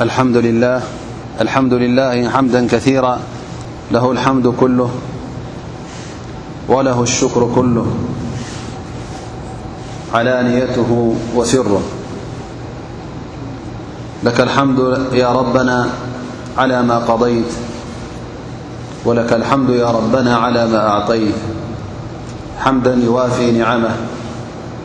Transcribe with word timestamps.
الحمد 0.00 0.36
لله 0.36 0.78
الحمد 1.42 1.74
لله 1.74 2.28
حمدا 2.30 2.66
كثيرا 2.70 3.18
له 3.90 4.04
الحمد 4.10 4.46
كله 4.54 4.90
وله 6.68 7.02
الشكر 7.02 7.42
كله 7.54 7.86
علانيته 10.14 10.90
وسره 11.34 11.82
لك 14.22 14.38
الحمد 14.40 14.78
يا 15.18 15.32
ربنا 15.34 15.78
على 16.58 16.82
ما 16.82 16.98
قضيت 16.98 17.52
ولك 19.04 19.32
الحمد 19.32 19.70
يا 19.82 19.90
ربنا 19.90 20.32
على 20.38 20.62
ما 20.66 20.80
أعطيت 20.88 21.34
حمدا 22.60 22.94
يوافي 23.02 23.50
نعمه 23.52 23.92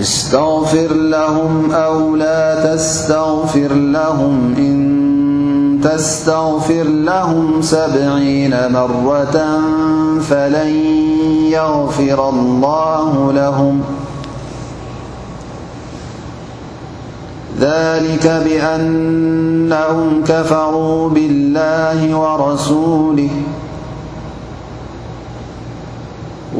استغفر 0.00 0.92
لهم 0.94 1.70
أو 1.72 2.16
لا 2.16 2.74
تستغفر 2.76 3.72
لهم 3.74 4.54
إن 4.58 5.80
تستغفر 5.84 6.82
لهم 6.82 7.62
سبعين 7.62 8.56
مرة 8.72 9.58
فلن 10.30 10.70
يغفر 11.52 12.28
الله 12.28 13.32
لهم 13.32 13.80
ذلك 17.60 18.26
بأنهم 18.44 20.24
كفروا 20.26 21.08
بالله 21.08 22.16
ورسوله 22.18 23.28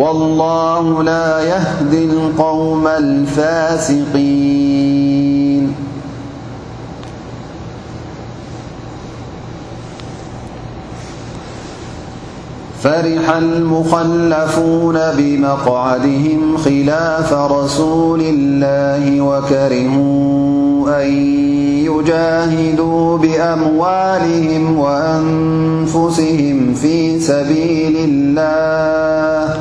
والله 0.00 1.02
لا 1.02 1.40
يهد 1.40 1.92
القوم 1.92 2.86
الفاسقين 2.86 5.72
فرح 12.82 13.30
المخلفون 13.38 14.98
بمقعدهم 15.18 16.56
خلاف 16.64 17.32
رسول 17.34 18.20
الله 18.24 19.20
وكرهوا 19.20 20.60
أن 21.02 21.08
يجاهدوا 21.92 23.18
بأموالهم 23.18 24.78
وأنفسهم 24.78 26.74
في 26.74 27.20
سبيل 27.20 27.96
الله 27.98 29.54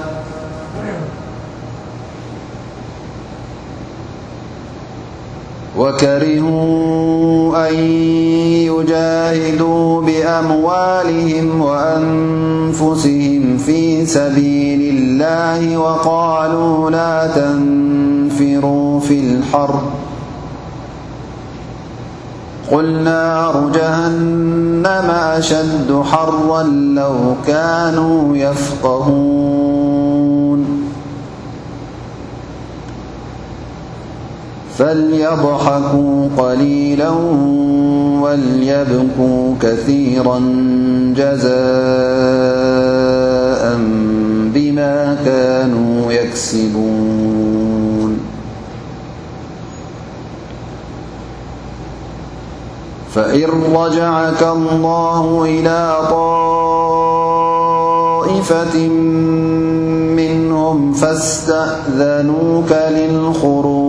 وكرهوا 5.79 7.69
أن 7.69 7.75
يجاهدوا 8.69 10.01
بأموالهم 10.01 11.61
وأنفسهم 11.61 13.57
في 13.57 14.05
سبيل 14.05 14.97
الله 14.97 15.77
وقالوا 15.77 16.89
لا 16.91 17.27
تنفروا 17.27 18.99
في 18.99 19.19
الحر 19.19 19.79
قلنار 22.71 23.69
جهنم 23.75 25.11
أشد 25.19 26.03
حرا 26.11 26.63
لو 26.93 27.15
كانوا 27.47 28.37
يفقهون 28.37 29.88
فليضحكوا 34.79 36.15
قليلا 36.37 37.09
وليبكوا 38.21 39.53
كثيرا 39.61 40.39
جزاء 41.17 43.79
بما 44.53 45.17
كانوا 45.25 46.11
يكسبون 46.11 48.19
فإن 53.13 53.49
رجعك 53.75 54.43
الله 54.43 55.45
إلى 55.45 55.97
طائفة 56.09 58.77
منهم 60.17 60.93
فاستأذنوك 60.93 62.71
للخروج 62.89 63.88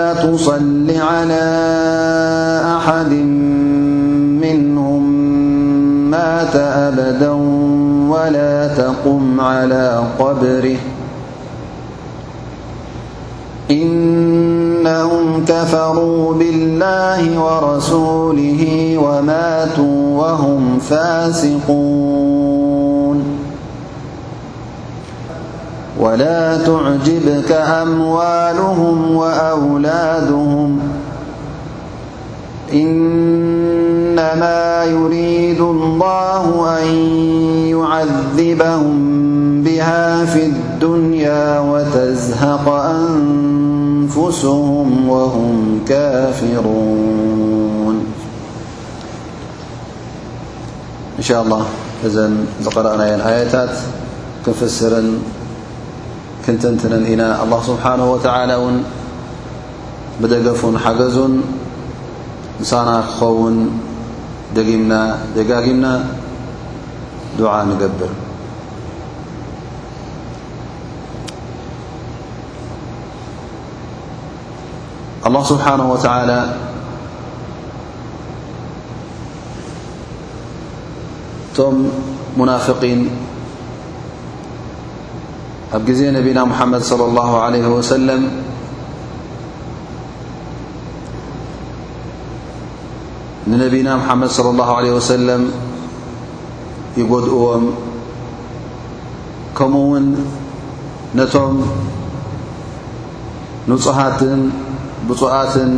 تصل 0.23 0.87
على 0.99 1.45
أحد 2.77 3.11
منهم 4.45 5.09
مات 6.11 6.55
أبدا 6.55 7.31
ولا 8.11 8.67
تقم 8.77 9.41
على 9.41 10.03
قبره 10.19 10.75
إنهم 13.71 15.45
كفروا 15.45 16.33
بالله 16.33 17.23
ورسوله 17.41 18.69
وماتوا 18.97 20.17
وهم 20.19 20.79
فاسقون 20.79 22.50
ولا 26.01 26.57
تعجبك 26.65 27.51
أموالهم 27.51 29.15
وأولادهم 29.15 30.79
إنما 32.73 34.83
يريد 34.85 35.59
الله 35.61 36.45
أن 36.81 36.87
يعذبهم 37.69 38.97
بها 39.63 40.25
في 40.25 40.45
الدنيا 40.45 41.59
وتزهق 41.59 42.67
أنفسهم 42.69 45.09
وهم 45.09 45.79
كافرون 45.87 47.95
إن 51.17 51.23
شاء 51.23 51.41
الله 51.43 51.65
قرأنا 52.75 53.15
الآيتاتكفسر 53.15 55.03
نتتن 56.49 57.17
نا 57.17 57.43
الله 57.43 57.59
سبحانه 57.71 58.05
وتعلى 58.17 58.55
بدفن 60.21 60.73
ح 60.83 60.87
نن 60.97 61.37
ون 63.21 63.55
جمن 64.55 65.85
دع 67.39 67.55
نقبر 67.69 68.11
الله 75.27 75.43
سبانه 75.51 75.87
وتعلى 75.93 76.39
منافقن 82.39 82.99
ኣብ 85.75 85.81
ጊዜ 85.87 85.99
ነብና 86.15 86.39
ሓመድ 86.59 86.81
صى 86.89 86.95
له 87.17 87.29
عለ 87.43 87.55
ሰለ 87.91 88.07
ንነቢና 93.51 93.89
ሓመድ 94.07 94.29
صى 94.37 94.43
اه 94.63 94.71
عለه 94.77 94.93
ሰለም 95.11 95.43
ይጎድእዎም 96.99 97.63
ከምኡ 99.57 99.83
ውን 99.91 100.05
ነቶም 101.19 101.55
ንፅሃትን 103.71 104.41
ብፁዋትን 105.07 105.71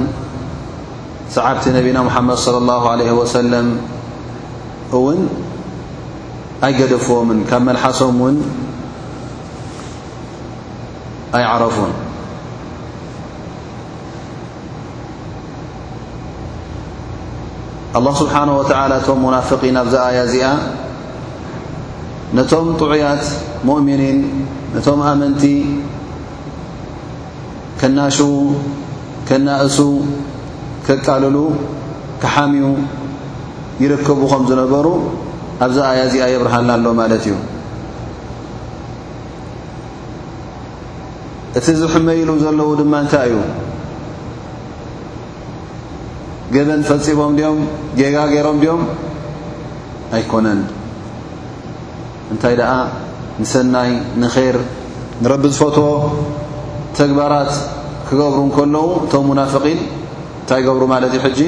ሰዓብቲ 1.37 1.63
ነቢና 1.77 1.97
ሙሓመድ 2.09 2.37
صለى 2.45 2.59
الله 2.63 2.81
عለه 2.93 3.07
ወሰለም 3.21 3.67
እውን 4.97 5.19
ኣይገደፍዎምን 6.65 7.39
ካብ 7.49 7.61
መልሓሶም 7.69 8.17
ውን 8.25 8.35
ኣይ 11.37 11.43
ረፉን 11.61 11.91
ኣላ 17.97 18.07
ስብሓነ 18.19 18.49
ወተላ 18.59 18.93
ቶም 19.07 19.17
ሙናፍቂን 19.25 19.75
ኣብዛ 19.81 19.95
ኣያ 20.09 20.19
እዚኣ 20.27 20.47
ነቶም 22.37 22.67
ጥዑያት 22.81 23.23
ሙእሚኒን 23.69 24.19
ነቶም 24.75 24.99
ኣመንቲ 25.11 25.43
ከናሽው 27.81 28.31
ከናእሱ 29.29 29.77
ከቃልሉ 30.89 31.37
ክሓምዩ 32.23 32.65
ይርከቡ 33.85 34.19
ከም 34.33 34.43
ዝነበሩ 34.51 34.87
ኣብዛ 35.67 35.77
ኣያ 35.93 36.01
እዚኣ 36.11 36.27
የብርሃና 36.33 36.69
ኣሎ 36.79 36.85
ማለት 37.01 37.23
እዩ 37.31 37.35
እቲ 41.59 41.65
ዝሕመይሉ 41.79 42.29
ዘለዉ 42.43 42.69
ድማ 42.79 42.93
እንታይ 43.05 43.27
እዩ 43.31 43.39
ገበን 46.53 46.81
ፈፂቦም 46.87 47.33
ድኦም 47.37 47.59
ጌጋ 47.99 48.15
ገይሮም 48.31 48.57
ድኦም 48.63 48.81
ኣይኮነን 50.17 50.61
እንታይ 52.33 52.55
ደኣ 52.59 52.71
ንሰናይ 53.41 53.91
ንኸር 54.21 54.57
ንረቢ 55.23 55.43
ዝፈትዎ 55.57 55.87
ተግባራት 56.99 57.53
ክገብሩ 58.07 58.39
ከለዉ 58.57 58.85
እቶም 59.03 59.27
ውናፍቒን 59.33 59.79
እንታይ 60.41 60.61
ገብሩ 60.69 60.83
ማለት 60.93 61.11
እዩ 61.17 61.21
ሕጂ 61.27 61.39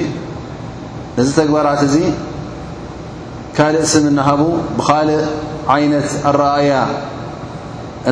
ነዚ 1.17 1.27
ተግባራት 1.41 1.81
እዚ 1.87 1.95
ካልእ 3.57 3.83
ስም 3.93 4.05
እናሃቡ 4.11 4.41
ብካልእ 4.77 5.23
ዓይነት 5.75 6.09
ኣረእያ 6.29 6.71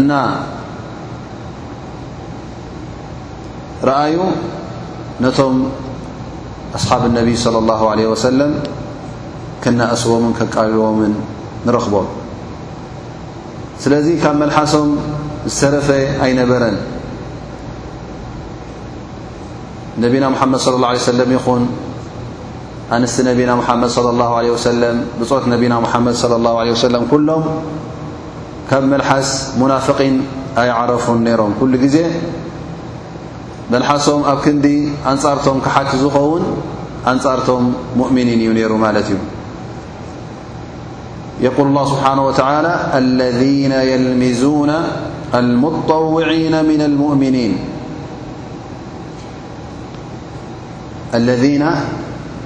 እና 0.02 0.12
ረአዩ 3.88 4.18
ነቶም 5.24 5.56
ኣስሓብ 6.78 7.02
ነቢ 7.18 7.30
صለ 7.44 7.56
ላሁ 7.70 7.82
ዓለ 7.92 8.00
ወሰለም 8.12 8.52
ክናእስዎምን 9.64 10.34
ክቃልልዎምን 10.38 11.14
ንረኽቦም 11.68 12.08
ስለዚ 13.86 14.08
ካብ 14.24 14.36
መልሓሶም 14.42 14.90
ዝተረፈ 15.54 15.88
ኣይነበረን 16.26 16.76
ነቢና 20.04 20.24
ሙሓመድ 20.36 20.60
صለ 20.66 20.76
ላه 20.84 20.92
ሰለም 21.10 21.30
ይኹን 21.38 21.64
ኣንስቲ 22.98 23.18
ነቢና 23.30 23.52
ሙሓመድ 23.62 23.90
صለ 23.98 24.08
ላه 24.22 24.32
ለ 24.46 24.54
ወሰለም 24.56 24.98
ብፆት 25.20 25.44
ነቢና 25.56 25.74
ሙሓመድ 25.88 26.16
صለ 26.24 26.32
ላሁ 26.46 26.56
ለ 26.70 26.72
ወሰለም 26.78 27.04
ኩሎም 27.12 27.44
ካብ 28.72 28.84
መልሓስ 28.94 29.30
ሙናፍቂን 29.64 30.16
ኣይዓረፉን 30.64 31.20
ነይሮም 31.28 31.54
ኩሉ 31.62 31.72
ጊዜ 31.84 31.96
መሓሶም 33.72 34.22
ኣብ 34.32 34.38
ክንዲ 34.46 34.66
أንጻርቶም 35.12 35.58
كሓቲ 35.66 35.92
ዝኸውን 36.04 36.44
أንጻርቶም 37.12 37.64
مؤمኒን 38.00 38.40
እዩ 38.44 38.50
ነሩ 38.60 38.72
ማ 38.84 38.88
እዩ 39.02 39.10
يقل 41.46 41.66
الله 41.72 41.86
ስبሓنه 41.94 42.24
وتعلى 42.30 42.74
الذي 43.02 43.56
يلዙو 43.92 44.58
المطوعي 45.40 46.44
من 46.70 46.82
الؤኒን 46.90 47.54
ذ 51.28 51.46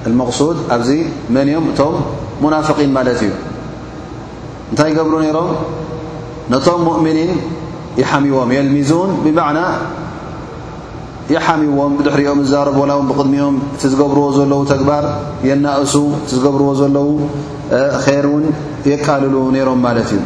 المقሱ 0.07 0.39
ኣዚ 0.75 0.88
መን 1.36 1.47
ም 1.65 1.65
እቶም 1.71 1.93
منافقን 2.43 2.91
ማለት 2.97 3.19
እዩ 3.25 3.31
እንታይ 4.71 4.91
ገብሩ 4.97 5.13
ነሮም 5.25 5.50
ነቶም 6.53 6.79
مؤمኒን 6.89 7.31
يሓمዎም 8.01 8.50
يلሚዙو 8.57 9.01
ይ 11.34 11.38
ሓሚዎም 11.46 11.93
ብድሕሪኦም 12.00 12.39
እዛረብ 12.43 12.75
ወላውን 12.81 13.07
ብቅድሚኦም 13.10 13.55
እቲ 13.75 13.81
ዝገብርዎ 13.93 14.25
ዘለዉ 14.36 14.60
ተግባር 14.72 15.05
የናእሱ 15.48 15.93
እቲ 16.17 16.29
ዝገብርዎ 16.38 16.69
ዘለው 16.81 17.07
ከይር 18.03 18.25
እውን 18.29 18.43
የካልሉ 18.89 19.34
ነይሮም 19.55 19.79
ማለት 19.86 20.10
እዩ 20.17 20.22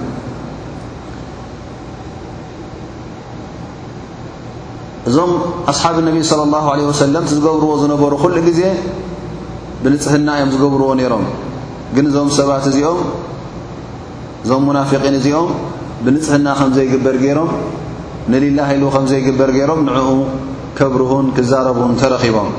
እዞም 5.12 5.32
ኣስሓብ 5.74 5.96
ነቢይ 6.10 6.24
ለ 6.40 6.40
ኣላሁ 6.44 6.66
ዓለ 6.74 6.82
ወሰለም 6.90 7.24
ቲ 7.30 7.32
ዝገብርዎ 7.40 7.72
ዝነበሩ 7.84 8.12
ኩሉ 8.26 8.36
ግዜ 8.50 8.62
ብንፅሕና 9.84 10.28
እዮም 10.40 10.52
ዝገብርዎ 10.56 10.90
ነይሮም 11.02 11.26
ግን 11.98 12.06
እዞም 12.12 12.30
ሰባት 12.40 12.66
እዚኦም 12.74 13.00
እዞም 14.44 14.62
ሙናፊቒን 14.70 15.16
እዚኦም 15.22 15.50
ብንፅሕና 16.06 16.48
ከም 16.62 16.70
ዘይግበር 16.78 17.18
ገይሮም 17.26 17.52
ንሊላሂሉ 18.34 18.84
ከም 18.98 19.06
ዘይግበር 19.14 19.50
ገይሮም 19.60 19.82
ንዕኡ 19.90 20.12
ከብን 20.78 21.28
ተቦም 21.38 22.50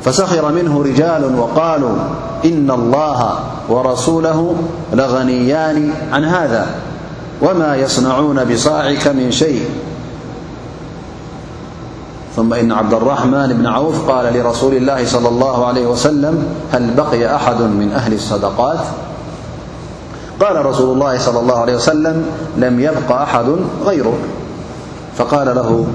فسخر 0.05 0.53
منه 0.53 0.83
رجال 0.83 1.39
وقالوا 1.41 1.97
إن 2.45 2.71
الله 2.71 3.39
ورسوله 3.69 4.57
لغنيان 4.93 5.91
عن 6.13 6.25
هذا 6.25 6.67
وما 7.43 7.77
يصنعون 7.77 8.45
بصاعك 8.45 9.09
من 9.09 9.31
شيء 9.31 9.67
ثم 12.37 12.53
إن 12.55 12.73
عبد 12.73 12.95
الرحمن 12.95 13.53
بن 13.53 13.67
عوف 13.67 14.11
قال 14.11 14.33
لرسول 14.35 14.75
الله 14.75 15.07
صلى 15.07 15.29
الله 15.29 15.67
عليه 15.67 15.87
وسلم 15.87 16.45
هل 16.73 16.95
بقي 16.95 17.37
أحد 17.37 17.61
من 17.63 17.93
أهل 17.93 18.13
الصدقات 18.15 18.79
قال 20.41 20.67
رسول 20.67 20.95
الله 20.95 21.19
صلى 21.19 21.41
الله 21.41 21.55
عليه 21.59 21.75
وسلم 21.77 22.25
لم 22.57 22.81
يبقى 22.81 23.23
أحد 23.23 23.47
غيرك 23.85 24.19
فقال 25.19 25.47
له 25.47 25.87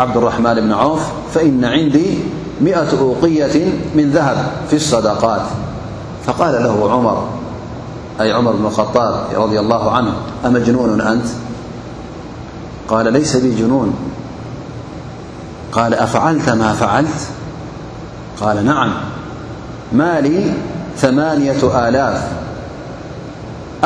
عبد 0.00 0.16
الرحمن 0.16 0.54
بن 0.54 0.72
عوف 0.72 1.02
فإن 1.34 1.64
عندي 1.64 2.18
مئة 2.60 2.98
أوقية 3.00 3.72
من 3.94 4.10
ذهب 4.10 4.36
في 4.70 4.76
الصدقات 4.76 5.40
فقال 6.26 6.62
له 6.64 6.90
عمر 6.92 7.24
أي 8.20 8.32
عمر 8.32 8.52
بن 8.52 8.64
الخطاب- 8.66 9.24
رضي 9.44 9.60
الله 9.60 9.90
عنه 9.90 10.12
أمجنون 10.46 11.00
أنت 11.00 11.26
قال 12.88 13.12
ليس 13.12 13.36
بجنون 13.36 13.94
قال 15.72 15.94
أفعلت 15.94 16.48
ما 16.50 16.72
فعلت 16.72 17.28
قال 18.40 18.64
نعم 18.66 18.90
ما 19.92 20.20
لي 20.20 20.52
ثمانية 20.96 21.86
آلاف 21.88 22.32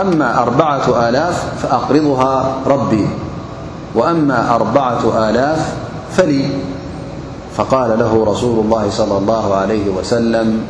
أما 0.01 0.39
أربعة 0.43 1.09
آلاف 1.09 1.45
فأقرضها 1.63 2.55
ربي 2.67 3.07
وأما 3.95 4.55
أربعة 4.55 5.29
آلاف 5.31 5.73
فلي 6.13 6.45
فقال 7.59 7.99
له 7.99 8.25
رسول 8.29 8.65
الله 8.65 8.91
صلى 8.91 9.19
الله 9.19 9.55
عليه 9.55 9.89
وسلم 9.91 10.61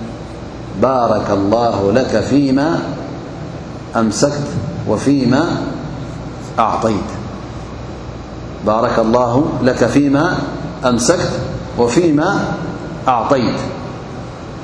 بارك 0.83 1.31
الله 1.31 1.93
لك 1.93 2.21
فيما 2.21 2.81
أمسكت 10.87 11.33
وفيما 11.79 12.45
أعطيت 13.09 13.59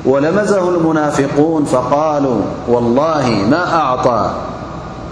ولمزه 0.07 0.69
المنافقون 0.69 1.65
فقالوا 1.65 2.41
والله 2.69 3.47
ما 3.51 3.75
أعطى 3.75 4.31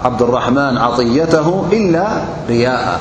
عبد 0.05 0.21
الرحمن 0.21 0.77
عطيته 0.77 1.63
إلا 1.73 2.07
رياءا 2.49 2.99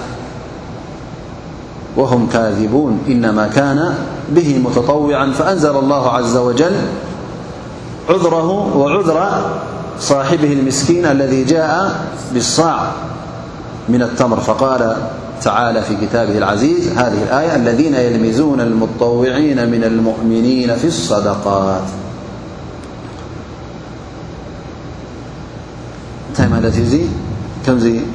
وهم 1.96 2.28
كاذبون 2.32 2.98
إنما 3.08 3.46
كان 3.48 3.94
به 4.30 4.58
متطوعا 4.64 5.32
فأنزل 5.32 5.70
الله 5.76 6.10
عز 6.10 6.36
وجل 6.36 6.72
عذره 8.10 8.76
وعذر 8.76 9.40
صاحبه 10.00 10.52
المسكين 10.52 11.06
الذي 11.06 11.44
جاء 11.44 12.00
بالصاع 12.34 12.92
من 13.88 14.02
التمر 14.02 14.40
فقال 14.40 14.96
تعالى 15.42 15.82
في 15.82 15.96
كتابه 15.96 16.38
العزيز 16.38 16.88
هذه 16.88 17.22
الآية 17.22 17.56
الذين 17.56 17.94
يلمزون 17.94 18.60
المطوعين 18.60 19.70
من 19.70 19.84
المؤمنين 19.84 20.76
في 20.76 20.86
الصدقاتك 20.86 21.82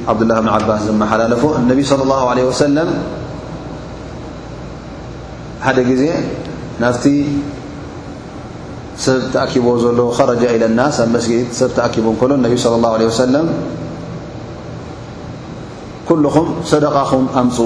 عبدالله 0.08 0.40
بن 0.40 0.48
عباس 0.48 0.82
ملالان 0.82 1.82
صلى 1.84 2.02
الله 2.02 2.28
عليه 2.30 2.44
وسلم 2.44 2.94
ሓደ 5.66 5.78
ጊዜ 5.90 6.02
ናብቲ 6.82 7.04
ሰብ 9.04 9.22
ተኣኪቦ 9.34 9.66
ዘሎ 9.84 9.98
ኸረጃ 10.18 10.42
ኢለ 10.56 10.64
ናስ 10.78 10.96
ኣብ 11.04 11.08
መስጊ 11.14 11.32
ሰብ 11.58 11.70
ተኣኪቦ 11.78 12.06
ከሎ 12.20 12.30
ነቢ 12.44 12.52
صለى 12.64 12.76
الله 12.78 12.92
عله 12.96 13.08
ሰለም 13.24 13.46
ኩلኹም 16.08 16.48
ሰደቃኹም 16.70 17.24
ኣምፁ 17.40 17.56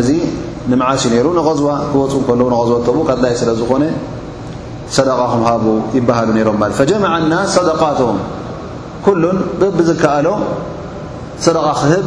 እዚ 0.00 0.08
ንመዓሲ 0.70 1.02
ነሩ 1.14 1.26
ንغዝዋ 1.38 1.68
ክወፁ 1.90 2.12
እከለ 2.22 2.42
غዝ 2.60 2.70
ተብኡ 2.86 3.00
ካይ 3.08 3.34
ስለ 3.40 3.50
ዝኾነ 3.60 3.82
ሰደቃኹም 4.96 5.42
ሃቡ 5.48 5.66
ይበሃሉ 5.96 6.28
ነሮም 6.38 6.56
ለ 6.70 6.72
فጀع 6.80 6.98
ናስ 7.32 7.46
صደቃትም 7.56 8.18
ኩሉን 9.04 9.38
ብብዝከኣሎ 9.60 10.26
ደ 11.44 11.52
ክህብ 11.78 12.06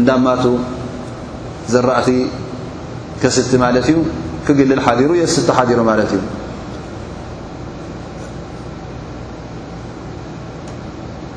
እዳ 0.00 0.08
ማቱ 0.24 0.44
ዘራእቲ 1.72 2.08
ከስቲ 3.20 3.52
ማለት 3.64 3.86
እዩ 3.90 3.98
ክግልል 4.46 4.80
ሓዲሩ 4.86 5.10
የስቲ 5.20 5.48
ሓዲሩ 5.58 5.78
ማለት 5.90 6.10
እዩ 6.16 6.22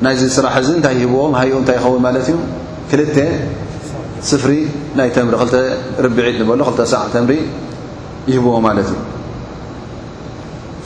ናይዚ 0.04 0.22
ስራ 0.36 0.46
ሕዚ 0.56 0.68
ንታይ 0.78 0.94
ህብዎም 1.04 1.32
ሃይኡ 1.40 1.54
እታይ 1.62 1.76
ይኸውን 1.78 2.04
ለት 2.16 2.26
እዩ 2.32 2.36
ክልተ 2.90 3.16
ስፍሪ 4.28 4.52
ናይ 4.98 5.08
ተምሪ 5.16 5.34
ርብዒት 6.04 6.38
በሎ 6.48 6.60
ተ 6.78 6.88
ሳዕ 6.92 7.02
ተምሪ 7.14 7.32
ይህብዎ 8.30 8.54
ማለት 8.68 8.88
እዩ 8.92 8.96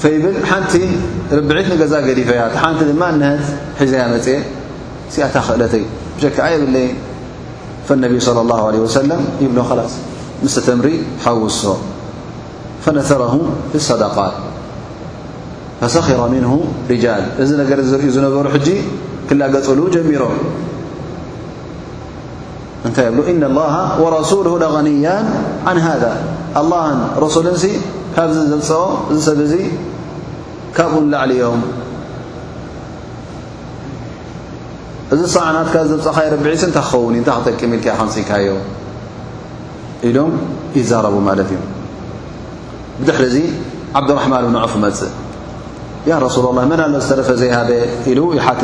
ፈይብል 0.02 0.34
ሓንቲ 0.50 0.74
ርብዒት 1.38 1.66
ንገዛ 1.72 1.92
ገዲፈያ 2.06 2.42
ቲ 2.54 2.56
ሓንቲ 2.64 2.80
ድማ 2.90 3.02
ት 3.20 3.44
ሒዘ 3.82 3.92
መፅ 4.14 4.26
ኣታ 5.26 5.36
ክእለተዩ 5.48 5.84
ካ 6.36 6.46
የብለይ 6.54 6.86
فالنبي 7.88 8.20
صلى 8.20 8.40
الله 8.40 8.66
عليه 8.66 8.78
وسلم 8.80 9.20
يبل 9.40 9.60
ص 9.62 9.92
مس 10.44 10.56
مሪ 10.68 10.88
حوص 11.24 11.60
فنثره 12.84 13.34
الصدقات 13.74 14.34
فسخر 15.80 16.18
منه 16.34 16.52
رجال 16.90 17.22
እዚ 17.42 17.50
ነر 17.60 17.72
ر 17.80 18.10
ዝነበሩ 18.14 18.46
ج 18.66 18.68
كلገፀሉ 19.28 19.78
جمሮ 19.96 20.22
ታ 22.96 23.00
إن 23.32 23.40
الله 23.50 23.74
ورسوله 24.02 24.52
لغنيا 24.64 25.16
عن 25.68 25.76
هذا 25.88 26.12
الله 26.60 26.86
رسل 27.24 27.46
ካبዚ 28.16 28.36
لኦ 28.52 28.80
ብ 29.38 29.40
ዚ 29.52 29.54
ካبኡ 30.76 30.94
لعليم 31.12 31.58
እዚ 35.14 35.22
ሰዓናት 35.34 35.74
ዘብኻብዒ 35.90 36.44
እታይ 36.52 36.70
ክኸውኒ 36.76 37.16
እታ 37.22 37.30
ክጠቂ 37.46 37.60
ኢል 37.74 37.82
ከፅእካዮ 37.98 38.46
ኢሎም 40.08 40.32
ይዛረቡ 40.78 41.14
እዩ 41.44 41.58
ድሕሪዚ 43.06 43.36
ዓብرحማን 43.98 44.54
عፍ 44.64 44.74
መፅእ 44.84 45.12
ሱ 46.36 46.38
اله 46.48 46.88
መ 46.94 46.98
ዝፈ 47.08 47.28
ዘይሃ 47.42 47.58
ሉ 48.18 48.20
ይሓት 48.38 48.60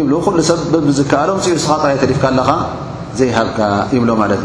ይብ 0.00 0.10
ሰብ 0.50 0.60
ዝኣሎ 0.98 1.28
ኡ 1.38 1.40
ስኻ 1.64 1.72
ራ 1.80 1.82
ሪፍካ 2.12 2.24
ኣኻ 2.42 2.50
ዘይሃብካ 3.18 3.58
ይብሎ 3.94 4.10
እዩ 4.34 4.42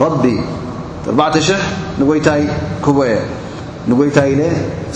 رب 0.00 0.24
ع 1.20 1.30
ش 1.48 1.50
يتي 2.00 2.46
ب 3.88 4.00
يتي 4.08 4.34
لي 4.34 4.48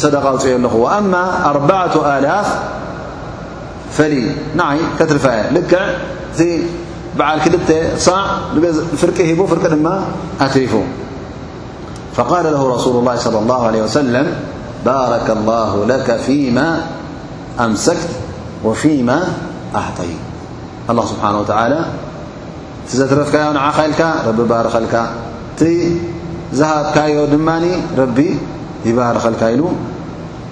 صدقة 0.03 0.31
ل 0.47 0.67
وأما 0.75 1.23
أربعة 1.51 1.95
لاف 2.21 2.49
فل 3.97 4.15
نعي 4.57 4.81
كترفي 4.99 5.43
لكع 5.55 5.83
بعل 7.19 7.39
كلت 7.45 7.71
صاع 7.99 8.27
فر 9.01 9.11
فر 9.11 9.77
م 9.87 9.89
أترف 10.41 10.75
فقال 12.17 12.45
له 12.45 12.63
رسول 12.75 12.95
الله 12.97 13.17
صلى 13.17 13.39
الله 13.39 13.61
عليه 13.67 13.83
وسلم 13.83 14.27
بارك 14.85 15.29
الله 15.31 15.73
لك 15.87 16.09
فيما 16.27 16.69
أمسكت 17.61 18.09
وفيما 18.65 19.19
أحطي 19.75 20.13
الله 20.91 21.05
سبحانه 21.07 21.39
وتعالى 21.41 21.81
ቲ 22.91 22.93
ዘረፍካዮ 22.99 23.47
ንዓኻ 23.57 23.77
ኢልካ 23.89 24.03
ረቢ 24.27 24.41
ባህርኸልካ 24.53 24.97
ቲዝሃብካዮ 25.61 27.17
ድማ 27.33 27.49
ረቢ 28.01 28.19
ይባህረኸልካ 28.89 29.43
ኢሉ 29.55 29.63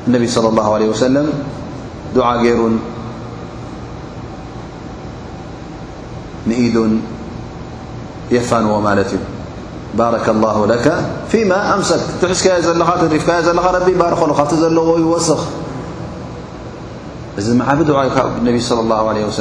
እነቢ 0.08 0.22
صى 0.34 0.48
الله 0.52 0.68
عله 0.76 0.86
ሰለም 1.04 1.28
دዓ 2.16 2.26
ገይሩን 2.44 2.74
ንኢዱን 6.48 6.92
የፋንዎ 8.36 8.72
ማለት 8.88 9.10
እዩ 9.16 9.20
ባረ 9.98 10.14
اله 10.34 10.88
ፊማ 11.32 11.50
ኣምሰክ 11.76 12.02
ቲሕዝካዮ 12.22 12.58
ዘለኻ 12.68 12.88
ሪፍዮ 13.16 13.36
ዘለኻ 13.48 13.64
ይባህርኸ 13.94 14.20
ካብ 14.40 14.50
ዘለዎ 14.64 14.88
ይስኽ 15.04 15.40
እዚ 17.40 17.46
ዓቢ 17.70 17.78
ዓ 18.02 18.02
ነ 18.46 18.48
صى 18.68 18.76
اله 18.84 19.00
عለه 19.10 19.22
وሰ 19.30 19.40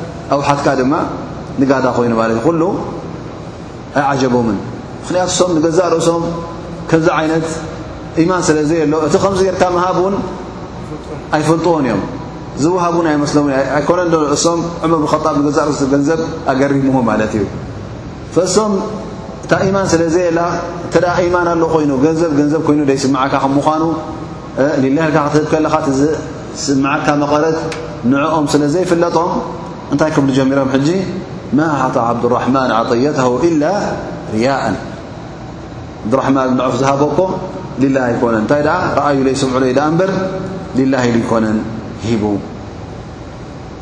ኣሓትካ 0.33 0.67
ድ 0.81 1.65
ጋዳ 1.71 1.85
ኮይኑ 1.97 2.13
እ 3.99 4.01
ኣይጀቦምን 4.11 4.57
ምክንት 5.05 5.31
ሶም 5.37 5.49
ንገዛእ 5.57 5.87
ርእሶም 5.93 6.23
ከምዚ 6.89 7.07
ይነት 7.23 7.47
ማን 8.29 8.41
ስለዘየ 8.47 8.81
ሎ 8.91 8.95
እቲ 9.07 9.15
ከዚ 9.23 9.39
ጌር 9.47 9.55
ሃብን 9.83 10.15
ኣይፈልጥዎን 11.35 11.83
እዮም 11.87 12.01
ዝሃብን 12.63 13.05
ኣይስም 13.11 13.23
እሶም 14.35 14.59
ር 15.09 15.49
ዛ 15.57 15.59
ርእ 15.69 15.77
ገንዘብ 15.93 16.21
ኣገሪዎ 16.51 16.83
ት 17.31 17.33
እዩ 17.39 17.43
ፈሶም 18.35 18.73
እታ 19.43 19.53
ማን 19.75 19.87
ስለዘላ 19.93 20.39
ማን 21.35 21.47
ኣ 21.53 21.55
ይኑ 21.85 21.91
ገንዘብ 22.05 22.31
ንዘብ 22.41 22.61
ይኑ 22.75 22.81
ይስካ 22.97 23.33
ምኑ 23.57 23.67
ት 25.35 25.47
ከለኻ 25.53 25.75
ስዓካ 26.65 27.07
መቐረት 27.23 27.57
ንኦም 28.11 28.45
ስለዘይፍለጦም 28.53 29.29
እታይ 29.93 30.11
كም 30.15 30.25
ጀሮም 30.37 30.69
م 31.59 31.61
عط 31.83 31.95
عبدالرحمن 32.09 32.69
عطيته 32.79 33.27
إلا 33.49 33.71
رያء 34.35 34.63
عبلرحن 36.05 36.35
ن 36.57 36.59
عፍ 36.65 36.75
ዝሃك 36.81 37.17
له 37.95 38.05
يكነ 38.13 38.35
ታይ 38.51 38.61
رأي 38.99 39.15
يስمع 39.35 39.59
د 39.99 40.01
ር 40.09 40.11
له 40.91 41.03
يكነን 41.17 41.57
ሂب 42.07 42.23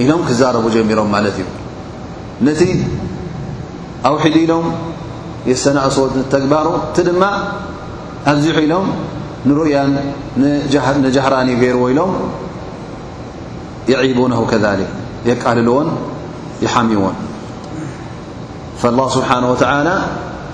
إሎም 0.03 0.21
ክዛرب 0.27 0.65
جሚሮም 0.75 1.11
ለ 1.25 1.27
እዩ 1.33 1.39
نቲ 2.45 2.61
ኣوሒ 4.07 4.23
ኢሎም 4.43 4.65
የሰن 5.49 5.77
ስት 5.95 6.13
لግባሩ 6.41 6.67
ቲ 6.95 6.99
ድ 7.07 7.11
ኣዝح 8.31 8.55
ኢሎም 8.65 8.87
ንرؤي 9.47 9.71
جهራن 11.15 11.49
ገر 11.63 11.77
ሎም 11.99 12.11
يعبنه 13.93 14.39
كذلك 14.51 14.89
ቃልዎን 15.25 15.87
ሓዎን 16.73 17.15
ه 18.81 19.07
ስብሓه 19.15 19.43
و 19.51 19.55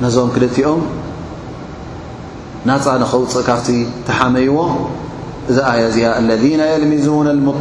ነዞም 0.04 0.30
ክልቲኦም 0.36 0.82
ናፃ 2.70 2.86
ንኽውፅእ 3.02 3.44
ካብቲ 3.48 3.68
ተሓመይዎ 4.08 4.56
እዚ 5.52 5.58
ኣያ 5.72 5.82
እዚኣ 5.92 6.08
ለذ 6.30 6.44
يልሚዙ 6.74 7.06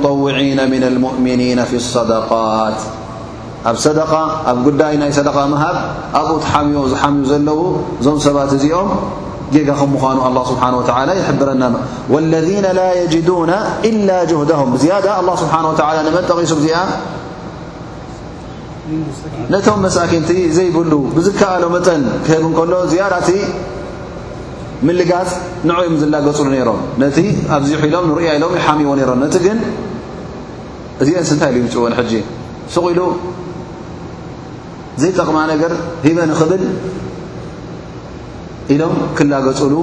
طውع 0.07 0.37
ና 0.59 0.63
ؤምኒ 1.11 1.43
ف 1.71 1.73
صደقት 1.89 2.79
ኣ 4.23 4.25
ኣብ 4.51 4.59
ጉዳይ 4.67 4.95
ናይ 5.03 5.11
ሰደቃ 5.19 5.37
ምሃብ 5.53 5.77
ኣብኡ 6.21 6.33
ተሓምዎ 6.45 6.83
ዝሓምዩ 6.93 7.23
ዘለዉ 7.33 7.61
እዞም 8.01 8.19
ሰባት 8.27 8.51
እዚኦም 8.57 8.91
ምኑ 9.53 9.67
ስሓ 10.47 10.55
ብረና 11.41 11.65
ለذ 12.33 12.51
ላ 12.79 12.89
يجና 13.03 13.53
إل 13.91 14.09
جهዳهም 14.31 14.71
ዝ 14.83 14.87
ه 14.95 15.15
ስብሓه 15.31 16.01
መጠቂሱ 16.17 16.53
ዚኣ 16.65 16.77
ነቶም 19.53 19.79
መሳኪንቲ 19.85 20.31
ዘይብሉ 20.57 20.93
ብዝከኣሎ 21.17 21.63
መጠን 21.75 22.03
ክህብ 22.27 22.43
ከሎ 22.57 22.73
ዝያዳእቲ 22.91 23.29
ምልጋት 24.87 25.31
ንعዮም 25.69 25.95
ዝላገፅሉ 26.01 26.47
ነሮም 26.55 26.81
ነቲ 27.03 27.17
ኣብዚሑ 27.57 27.81
ኢሎም 27.89 28.05
ንሪያ 28.11 28.29
ኢሎም 28.39 28.53
ሓሚዎ 28.67 28.91
ሮም 29.11 29.19
ነቲ 29.25 29.37
ግን 29.47 29.59
እዚአን 31.03 31.25
ስንታይ 31.31 31.53
ዩፅዎን 31.63 31.95
ጂ 32.11 32.13
ስቕኢሉ 32.75 33.01
ዘይጠቕማ 35.03 35.39
ነገር 35.53 35.73
ሂበ 36.07 36.19
ንክብል 36.31 36.63
ኢሎም 38.73 38.95
ክላ 39.19 39.33
ገፅሉ 39.47 39.75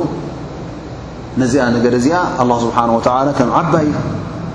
ነዚኣ 1.41 1.63
ነገ 1.75 1.85
እዚኣ 1.99 2.15
له 2.49 2.55
ስብሓه 2.63 2.85
و 2.97 3.01
ከም 3.37 3.49
ዓባይ 3.59 3.87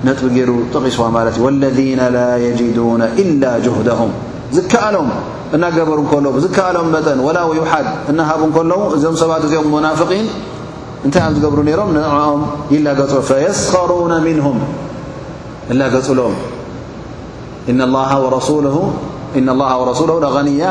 ነጥብ 0.07 0.27
ገይሩ 0.37 0.51
ጠቂስ 0.73 0.95
ማለት 1.17 1.35
እ 1.39 1.43
واለذ 1.45 1.79
ላ 2.17 2.19
يجዱ 2.45 2.77
إላ 3.21 3.43
جهደهም 3.65 4.11
ዝከኣሎም 4.55 5.09
እናገበሩ 5.55 5.99
ከለዉ 6.11 6.35
ዝከኣሎም 6.45 6.87
በጠን 6.93 7.19
وላ 7.27 7.37
ይሓድ 7.59 7.87
እናሃቡ 8.11 8.41
ከለዉ 8.57 8.79
እዞም 8.95 9.15
ሰባት 9.21 9.41
እዚኦም 9.47 9.67
ሙናፍقን 9.75 10.25
እንታይ 11.05 11.21
ኦም 11.27 11.33
ዝገብሩ 11.37 11.59
ነሮም 11.69 11.89
ኦም 12.31 12.41
ይላ 12.73 12.85
ገፅሎ 12.99 13.19
ፈየስከሩ 13.29 13.89
ምንهም 14.27 14.57
እላ 15.73 15.81
ገፅሎም 15.95 16.33
እ 19.39 19.53
وረሱ 19.75 20.09
غያ 20.37 20.65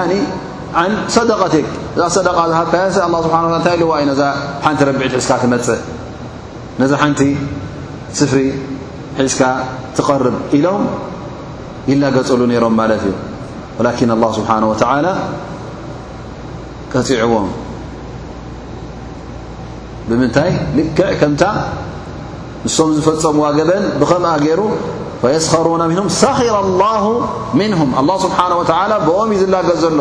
ሰደቀቲ 1.14 1.54
ሰደ 2.14 2.26
ሃ 2.38 2.42
ስሓ 2.96 3.42
ታይ 3.66 3.82
ዋይ 3.90 4.02
ዛ 4.20 4.24
ሓንቲ 4.64 4.80
ረቢዒት 4.88 5.12
ሒዝካ 5.18 5.32
ትመፅእ 5.42 5.80
ነዛ 6.80 6.92
ሓንቲ 7.02 7.20
ስፍሪ 8.18 8.40
ሒዝካ 9.24 9.40
ትቐርብ 9.98 10.36
ኢሎም 10.58 10.82
ይላገፀሉ 11.90 12.40
ነይሮም 12.52 12.74
ማለት 12.80 13.02
እዩ 13.08 13.14
ወላን 13.78 13.96
له 14.22 14.28
ስብሓه 14.38 15.14
ቀፂዕዎም 16.92 17.48
ብምንታይ 20.08 20.50
ልክዕ 20.76 21.08
ከምታ 21.20 21.42
ንሶም 22.66 22.90
ዝፈፀምዋ 22.96 23.46
ገበን 23.58 23.84
ብኸምኣ 24.00 24.34
ገይሩ 24.44 24.60
ፈስሩና 25.22 25.82
ምም 25.92 26.06
ሰኽራ 26.22 26.54
الላه 26.66 27.04
ምንهም 27.60 27.90
ኣلله 28.00 28.16
ስብሓه 28.24 29.02
ብኦም 29.06 29.28
እዩ 29.34 29.40
ዝላገዘሎ 29.42 30.00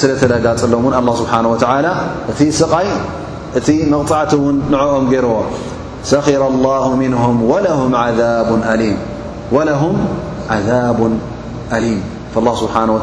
ስለ 0.00 0.10
ተጋፅሎ 0.22 0.72
الله 1.00 1.14
ስሓنه 1.22 1.48
و 1.54 1.56
እቲ 2.30 2.40
ስቃይ 2.60 2.86
እቲ 3.58 3.68
መቕዕቲ 3.94 4.32
ውን 4.44 4.56
ንعኦም 4.72 5.04
ገርዎ 5.12 5.34
ሰረ 6.10 6.26
الله 6.52 6.84
نه 7.14 7.24
و 7.52 7.54
ذ 7.64 7.68
وه 9.54 9.82
عذب 10.52 10.98
ሊيም 11.84 12.00
فالله 12.32 12.54
ስሓنه 12.64 12.92
و 12.96 13.00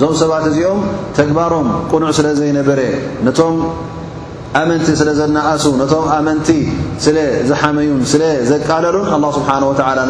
እዞም 0.00 0.12
ሰባት 0.22 0.44
እዚኦም 0.50 0.80
ተግባሮም 1.18 1.68
ቁኑዕ 1.92 2.10
ስለ 2.18 2.26
ዘይነበረ 2.40 2.78
ኣመንቲ 4.58 4.86
ስለ 5.00 5.10
ዘናእሱ 5.18 5.64
ነቶም 5.80 6.06
ኣመንቲ 6.18 6.48
ስለዝሓመዩን 7.04 8.00
ስለዘቃለሉን 8.12 9.06
ኣه 9.16 9.28
ስብሓه 9.36 9.60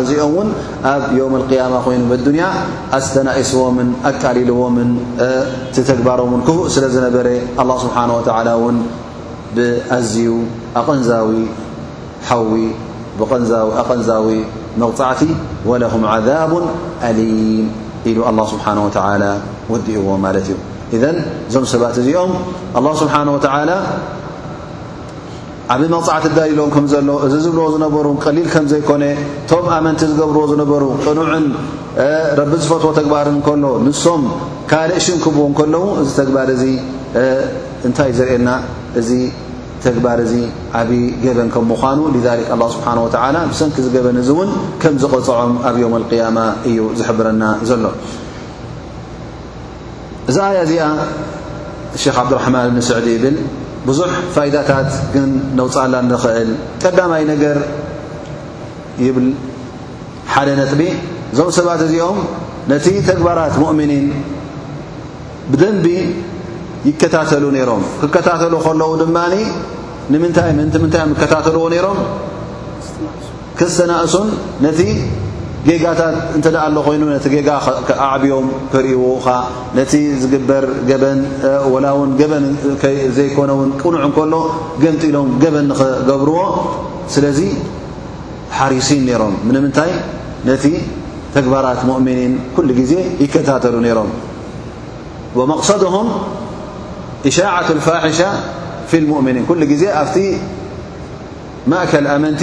ነዚኦም 0.00 0.32
ውን 0.38 0.48
ኣብ 0.92 1.02
የም 1.18 1.34
القያማ 1.40 1.74
ኮይኑ 1.86 2.02
ዱንያ 2.26 2.44
ኣስተናእስዎምን 2.98 3.88
ኣቃሊልዎምንቲ 4.10 5.74
ተግባሮምን 5.90 6.40
ክቡእ 6.46 6.66
ስለ 6.74 6.84
ዝነበረ 6.94 7.28
ስሓ 7.84 7.96
ን 8.76 8.76
ብኣዝዩ 9.56 10.30
ኣቐንዛዊ 10.80 11.28
ሓዊ 12.30 12.52
ኣቐንዛዊ 13.82 14.26
መغፃዕቲ 14.82 15.22
وለهም 15.70 16.02
عذቡ 16.14 16.52
አሊም 17.10 17.66
ኢሉ 18.08 18.18
له 18.38 18.46
ስብሓ 18.54 18.66
و 18.84 18.88
ወዲእዎ 19.72 20.06
ማለት 20.24 20.46
እዩ 20.52 20.56
እ 20.94 20.98
እዞም 21.48 21.64
ሰባት 21.72 21.94
እዚኦም 22.02 22.32
ስሓ 23.02 23.14
ዓብ 25.72 25.82
መቕፃዕቲ 25.92 26.26
ዳሊሎም 26.36 26.70
ከም 26.74 26.84
ዘሎ 26.92 27.08
እዚ 27.24 27.32
ዝብልዎ 27.42 27.64
ዝነበሩ 27.74 28.06
ቀሊል 28.24 28.46
ከም 28.54 28.64
ዘይኮነ 28.70 29.04
እቶም 29.42 29.66
ኣመንቲ 29.74 30.00
ዝገብርዎ 30.12 30.42
ዝነበሩ 30.52 30.82
ቅኑዕን 31.04 31.44
ረቢ 32.38 32.52
ዝፈትዎ 32.64 32.90
ተግባርን 32.98 33.36
ከሎ 33.46 33.64
ንሶም 33.84 34.22
ካልእ 34.70 34.98
ሽንክብ 35.06 35.38
ከለዉ 35.58 35.84
እዚ 36.02 36.10
ተግባር 36.20 36.48
እዚ 36.56 36.64
እንታይእ 37.86 38.14
ዘርእና 38.18 38.48
እዚ 39.02 39.10
ተግባር 39.84 40.18
እዚ 40.24 40.34
ዓብይ 40.80 41.04
ገበን 41.26 41.48
ከም 41.54 41.64
ምዃኑ 41.72 42.00
ክ 42.14 42.26
ኣላ 42.52 42.62
ስብሓን 42.74 42.98
ወተላ 43.04 43.36
ብሰንኪ 43.52 43.76
ዝገበን 43.86 44.18
እዚ 44.24 44.28
እውን 44.36 44.50
ከም 44.82 44.94
ዝቆፅዖም 45.04 45.52
ኣብ 45.70 45.76
ዮም 45.84 45.94
ኣقያማ 46.00 46.38
እዩ 46.70 46.80
ዝሕብረና 46.98 47.42
ዘሎ 47.70 47.84
እዛ 50.32 50.36
ኣያ 50.50 50.58
እዚኣ 50.68 50.88
ክ 52.06 52.10
ዓብድራሕማን 52.24 52.68
ብን 52.74 52.82
ስዕዲ 52.90 53.06
ይብል 53.16 53.36
ብዙሕ 53.88 54.10
ፋይዳታት 54.34 54.90
ግን 55.14 55.30
ነውፃላ 55.58 55.94
ንኽእል 56.10 56.50
ቀዳማይ 56.82 57.22
ነገር 57.32 57.58
ይብል 59.04 59.28
ሓደ 60.34 60.48
ነጥቢ 60.60 60.80
እዞም 61.32 61.48
ሰባት 61.58 61.80
እዚኦም 61.86 62.18
ነቲ 62.72 62.86
ተግባራት 63.08 63.54
ሙእምኒን 63.62 64.06
ብደንቢ 65.52 65.86
ይከታተሉ 66.88 67.44
ነይሮም 67.56 67.82
ክከታተሉ 68.00 68.52
ከለዉ 68.66 68.92
ድማ 69.02 69.18
ንምንታይ 70.12 70.52
ምንቲ 70.58 70.76
ምንታይ 70.84 71.02
ከታተልዎ 71.22 71.64
ነሮም 71.74 71.98
ክስተናእሱን 73.58 74.28
ነቲ 74.66 74.78
ጌጋታ 75.68 76.02
እ 76.36 76.38
ኮይኑ 76.84 77.02
ነቲ 77.14 77.24
ጌጋ 77.32 77.48
ዕብዮም 78.04 78.46
ክርእዎ 78.72 79.02
ነቲ 79.78 79.90
ዝግበር 80.20 80.64
በንዘይኮነ 81.02 83.50
ን 83.68 83.70
ቅኑዕ 83.82 84.04
ከሎ 84.16 84.34
ገምፂሎም 84.84 85.28
ገበን 85.42 85.66
ክገብርዎ 85.80 86.38
ስለዚ 87.14 87.38
ሓሪሲን 88.58 89.02
ሮም 89.22 89.34
ን 89.54 89.56
ምንታይ 89.64 89.90
ነቲ 90.48 90.64
ተግባራት 91.36 91.80
ؤምኒን 91.96 92.32
ኩሉ 92.56 92.68
ጊዜ 92.80 92.92
ይከታተሉ 93.22 93.74
ነሮም 93.88 94.10
መقصድهም 95.52 96.06
إሻاعة 97.28 97.68
الፋሻة 97.76 98.30
ف 98.90 98.92
لؤምኒን 99.02 99.44
ኩ 99.48 99.50
ዜ 99.82 99.84
ኣብቲ 100.00 100.16
ማእከ 101.70 101.92
ኣመንቲ 102.16 102.42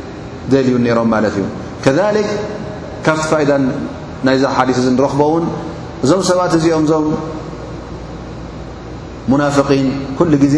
ልዩ 0.65 0.75
ሮም 0.97 1.07
ማለት 1.15 1.35
እዩ 1.39 1.45
ከሊክ 1.85 2.29
ካብቲ 3.05 3.23
ፋይዳ 3.31 3.51
ናይዚ 4.27 4.43
ሓዲስ 4.57 4.77
እዚ 4.81 4.87
ንረኽቦ 4.95 5.21
እውን 5.29 5.45
እዞም 6.05 6.21
ሰባት 6.29 6.53
እዚኦም 6.57 6.83
እዞም 6.87 7.05
ሙናፍቒን 9.31 9.85
ኩሉ 10.17 10.31
ግዜ 10.43 10.55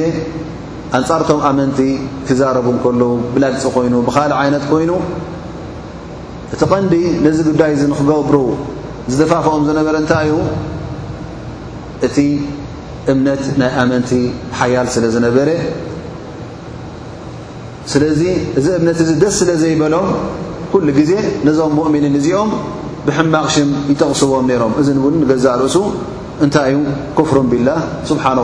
ኣንፃርቶም 0.98 1.40
ኣመንቲ 1.50 1.80
ክዛረቡ 2.28 2.68
ከሉ 2.84 3.02
ብላግፂ 3.36 3.64
ኮይኑ 3.76 3.94
ብካልእ 4.08 4.36
ዓይነት 4.42 4.64
ኮይኑ 4.72 4.92
እቲ 6.54 6.62
ቐንዲ 6.74 6.94
ነዚ 7.26 7.38
ጉዳይ 7.52 7.72
እዚ 7.76 7.84
ንኽገብሩ 7.94 8.36
ዝተፋፍኦም 9.12 9.64
ዝነበረ 9.70 9.96
እንታይ 10.04 10.28
እዩ 10.34 10.36
እቲ 12.08 12.18
እምነት 13.12 13.44
ናይ 13.62 13.72
ኣመንቲ 13.84 14.12
ሓያል 14.60 14.88
ስለ 14.96 15.06
ዝነበረ 15.16 15.50
ስለዚ 17.92 18.22
እዚ 18.60 18.68
እምነት 18.80 19.00
ዚ 19.10 19.12
ደስ 19.22 19.36
ስለ 19.42 19.50
ዘይበሎም 19.62 20.08
ኩሉ 20.74 20.88
ግዜ 21.00 21.12
ነዞም 21.48 21.74
ؤምንን 21.86 22.14
እዚኦም 22.20 22.50
ብሕማቕ 23.08 23.46
ሽ 23.56 23.58
ይተቕስቦም 23.92 24.48
ሮም 24.62 24.74
እ 24.82 24.84
ን 25.20 25.24
ገዛእ 25.32 25.56
ርእሱ 25.62 25.78
እታይ 26.46 26.68
እዩ 26.72 26.78
ፍሩ 27.30 27.38
ብላ 27.52 27.70
ሓه 28.10 28.38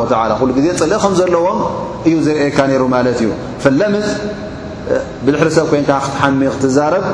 و 0.49 0.51
ዜ 0.65 0.67
ፅለ 0.81 0.91
ከዘለዎም 1.07 1.59
እዩ 2.07 2.15
ዘርእካ 2.27 2.59
ሩ 2.81 2.83
ማለ 2.95 3.05
እዩ 3.15 3.29
ለም 3.79 3.95
ብድሕሰብ 5.25 5.65
ትሚ 6.19 6.41
ክትዛረብ 6.55 7.05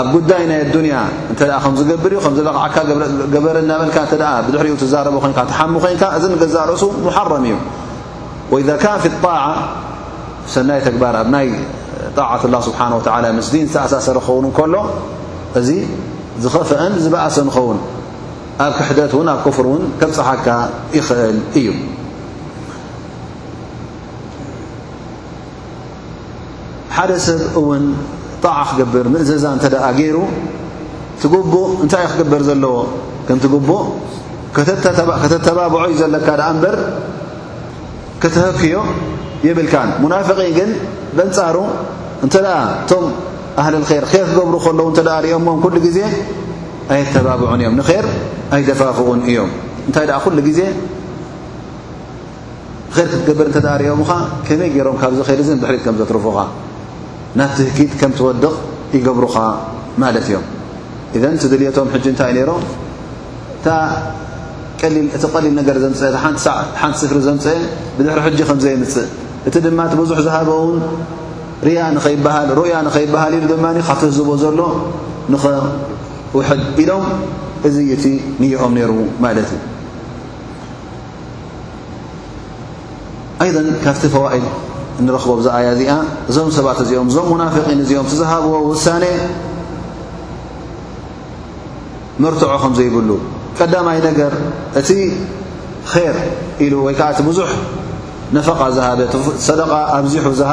ኣብ 0.00 0.06
ጉዳይ 0.14 0.42
ናይ 0.50 0.60
ዱያ 0.74 0.94
ከዝገር 1.64 1.98
ዩ 2.16 2.18
ለዓ 2.48 2.58
ገበረናበ 3.34 3.82
ሪ 4.64 4.68
ሓ 4.94 5.02
እ 5.72 6.64
ርእሱ 6.70 6.82
ም 7.46 7.56
እዩ 8.60 8.64
ሰናይ 10.54 10.80
ተግባር 10.86 11.14
ኣብ 11.20 11.28
ናይ 11.36 11.46
ጣዓት 12.18 12.42
ላه 12.54 12.60
ስብሓን 12.68 12.92
ወላ 12.96 13.24
ምስ 13.38 13.48
ድን 13.52 13.64
ዝተኣሳሰረ 13.70 14.16
ክኸውን 14.26 14.46
ከሎ 14.58 14.74
እዚ 15.60 15.68
ዝኸፍአን 16.42 16.92
ዝበእሰን 17.04 17.48
ኸውን 17.54 17.78
ኣብ 18.64 18.72
ክሕደት 18.78 19.12
ን 19.24 19.28
ኣብ 19.34 19.38
ክፍር 19.46 19.66
ውን 19.72 19.82
ተብፅሓካ 20.00 20.46
ይኽእል 20.98 21.36
እዩ 21.58 21.66
ሓደ 26.96 27.10
ሰብ 27.26 27.40
እውን 27.60 27.84
ጣዓ 28.44 28.58
ክገብር 28.68 29.06
ምእዘዛ 29.14 29.44
እተ 29.68 29.74
ኣ 29.88 29.90
ገይሩ 29.98 30.16
ትጉቡእ 31.20 31.68
እንታይ 31.82 32.02
ይ 32.04 32.08
ክገበር 32.12 32.42
ዘለዎ 32.48 32.74
ከንትግቡእ 33.26 33.84
ከተተባብዖ 35.22 35.80
ዩ 35.92 35.94
ዘለካ 36.02 36.28
ደኣ 36.40 36.48
እምበር 36.54 36.76
ከተክዮ 38.22 38.76
ይብልካ 39.44 39.74
ሙናفقን 40.02 40.48
ግን 40.58 40.70
በንፃሩ 41.16 41.56
እተ 42.26 42.34
ቶም 42.90 43.04
ኣህር 43.60 43.74
ር 44.02 44.04
ክገብሩ 44.12 44.54
ከለዉ 44.64 45.30
ኦሞ 45.38 45.46
ኩ 45.64 45.68
ዜ 45.96 45.98
ኣየተባብዑን 46.94 47.60
እዮም 47.62 47.74
ንር 47.80 47.88
ኣይደፋፍቁን 48.54 49.20
እዮም 49.30 49.50
እንታይ 49.88 50.06
ሉ 50.36 50.48
ዜ 50.58 50.60
ር 52.96 52.98
ክትገበር 53.12 53.46
እ 53.58 53.60
ሪኦም 53.80 54.00
ከመይ 54.46 54.68
ገሮም 54.76 54.96
ካብዚ 55.00 55.18
ብሕሪት 55.22 55.48
ዘርፉኻ 56.08 56.36
ናት 57.38 57.56
ህኪት 57.68 57.92
ከም 58.00 58.12
ትወድቕ 58.18 58.52
ይገብሩኻ 58.96 59.36
ማለት 60.02 60.26
እዮም 60.30 60.44
ذ 61.22 61.24
ድልየቶም 61.52 61.88
ንታይ 62.14 62.32
ሮ 62.48 62.50
ቲ 63.64 63.68
ቀሊል 64.80 65.06
ነ 65.58 65.60
ዘሓቲ 66.02 66.36
ፍሪ 67.10 67.18
ዘምፅአ 67.26 67.54
ብድሕሪ 67.98 68.26
ከዘይምፅእ 68.48 69.08
እቲ 69.48 69.56
ድማ 69.66 69.78
እቲ 69.86 69.92
ብዙሕ 70.02 70.18
ዝሃበውን 70.26 70.78
ርያ 71.66 71.80
ሃ 72.04 72.06
ሩያ 72.58 72.72
ንኸይበሃል 72.86 73.34
ድማ 73.50 73.66
ካብቲ 73.88 74.02
ህዝቦ 74.10 74.28
ዘሎ 74.42 74.58
ንኽውሕድ 75.32 76.62
ኢዶም 76.82 77.04
እዚ 77.68 77.76
እቲ 77.96 78.04
ንኦም 78.40 78.72
ነሩ 78.78 78.90
ማለት 79.24 79.48
እዩ 79.56 79.60
ኣይዘን 83.44 83.68
ካብቲ 83.84 84.02
ፈዋኢድ 84.14 84.44
ንረኽቦም 85.06 85.40
ዛኣያ 85.46 85.68
እዚኣ 85.76 85.92
እዞም 86.30 86.48
ሰባት 86.58 86.78
እዚኦም 86.84 87.06
እዞም 87.12 87.26
ሙናፊقን 87.32 87.78
እዚኦም 87.84 88.06
ቲ 88.10 88.12
ዝሃብዎ 88.22 88.54
ውሳ 88.70 88.86
መርትዖ 92.24 92.48
ከምዘይብሉ 92.62 93.10
ቀዳማይ 93.58 93.98
ነገር 94.08 94.32
እቲ 94.80 94.90
ር 96.14 96.16
ኢሉ 96.64 96.74
ወይዓ 96.86 97.00
እ 97.20 97.32
ዙ 97.38 97.40
ق 98.34 98.38
ደ 99.58 99.62
ኣብዚሑ 99.96 100.26
ዝሃ 100.40 100.50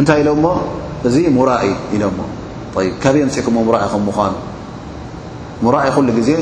እንታይ 0.00 0.18
ኢለሞ 0.22 0.44
እዚ 1.08 1.14
ሙራእ 1.36 1.62
ኢሎሞ 1.96 2.18
ካበየፅእ 3.02 3.46
ኢ 3.50 3.52
ምኑ 4.06 5.74
ኢ 5.88 5.90
ሉ 6.08 6.20
ዜ 6.28 6.32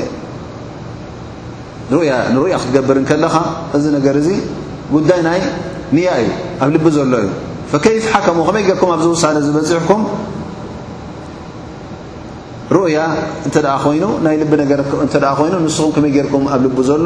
ያ 2.09 2.13
ؤያ 2.43 2.53
ክትገብር 2.63 2.97
ከለኻ 3.09 3.35
እዚ 3.77 3.83
ነ 3.95 3.97
ዚ 4.27 4.29
ጉዳይ 4.95 5.19
ናይ 5.27 5.39
ንያ 5.95 6.09
እዩ 6.23 6.29
ኣብ 6.63 6.69
ልቢ 6.75 6.85
ዘሎ 6.97 7.13
እዩ 7.23 7.31
ሓ 8.11 8.19
ከመይ 8.27 8.43
ርኩ 8.75 8.83
ኣዚ 8.95 9.03
ሳ 9.23 9.31
ዝበፅሕኩም 9.47 10.01
ؤያ 12.83 12.97
እ 13.47 13.49
ይ 13.97 14.03
ናይ 14.27 14.35
ል 14.43 14.45
ይኑ 15.47 15.55
ንስኹ 15.65 15.83
መይ 16.05 16.13
ርኩም 16.27 16.43
ኣብ 16.55 16.61
ል 16.67 16.77
ዘሎ 16.91 17.05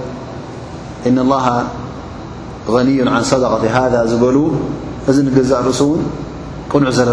إن 1.07 1.19
الله 1.19 1.63
غني 2.69 3.09
عن 3.09 3.23
صدقة 3.23 3.61
هذا 3.69 4.05
ዝበل 4.11 4.37
እዚ 5.09 5.17
نقز 5.25 5.51
رእ 5.53 5.97
قنع 6.73 6.89
ዘر 6.97 7.09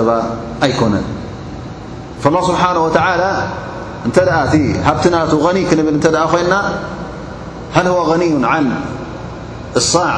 ኣيكن 0.62 0.94
فالله 2.22 2.42
سبحنه 2.48 2.82
وتلى 2.84 3.30
هبتናت 4.88 5.30
غني 5.44 5.62
ክብ 5.70 5.88
ና 6.52 6.56
هل 7.76 7.86
هو 7.86 8.02
غني 8.12 8.46
عن 8.46 8.70
الصع 9.76 10.14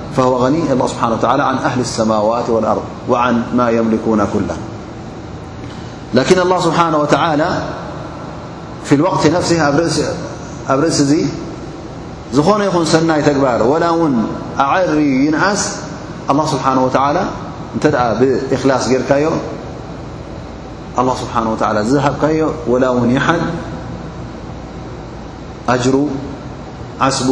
فهوالله 0.17 0.61
سباهلى 0.87 1.43
عن 1.43 1.55
أهل 1.57 1.79
السماوات 1.79 2.49
والأرض 2.49 2.81
وعن 3.09 3.43
ما 3.55 3.69
يملكون 3.69 4.27
كله 4.33 4.57
لكن 6.13 6.39
الله 6.39 6.59
سبحانه 6.59 6.97
وتعالى 6.97 7.49
في 8.85 8.95
الوقت 8.95 9.27
نفسه 9.27 9.69
رأسي 10.69 11.27
ن 12.33 12.63
ين 12.63 12.85
سني 12.85 13.21
تجبار 13.21 13.63
ولان 13.63 14.25
أعر 14.59 14.95
ينس 14.99 15.63
الله 16.29 16.45
سبحانه 16.45 16.81
وتعالى 16.85 17.23
ت 17.83 17.85
بإخلا 18.19 18.75
ري 19.11 19.27
الله 20.99 21.15
سبانه 21.15 21.49
وعلى 21.61 21.79
هبكي 22.05 22.43
ولا 22.67 22.89
ون 22.89 23.11
يد 23.11 23.21
أر 25.69 25.79
ب 27.27 27.31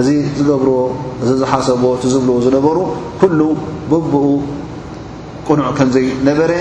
እዚ 0.00 0.08
ዝገብርዎ 0.38 0.78
እዚ 1.22 1.30
ዝሓሰብዎ 1.40 1.88
እቲ 1.96 2.04
ዝብልዎ 2.14 2.36
ዝነበሩ 2.46 2.76
ኩሉ 3.22 3.40
ብብኡ 3.90 4.24
ቁኑዕ 5.46 5.68
ከምዘይነበረ 5.78 6.52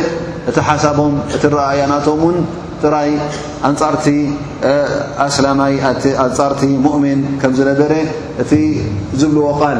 እቲ 0.49 0.57
ሓሳቦም 0.67 1.13
እቲ 1.35 1.43
ንረኣያናቶም 1.49 2.21
እውን 2.25 2.37
ጥራይ 2.83 3.11
ኣንጻርቲ 3.69 4.05
ኣስላማይ 5.27 5.73
ኣንጻርቲ 6.25 6.61
ሙእሚን 6.85 7.21
ከምዝነበረ 7.41 7.93
እቲ 8.43 8.51
ዝብልዎ 9.21 9.45
ቓል 9.61 9.79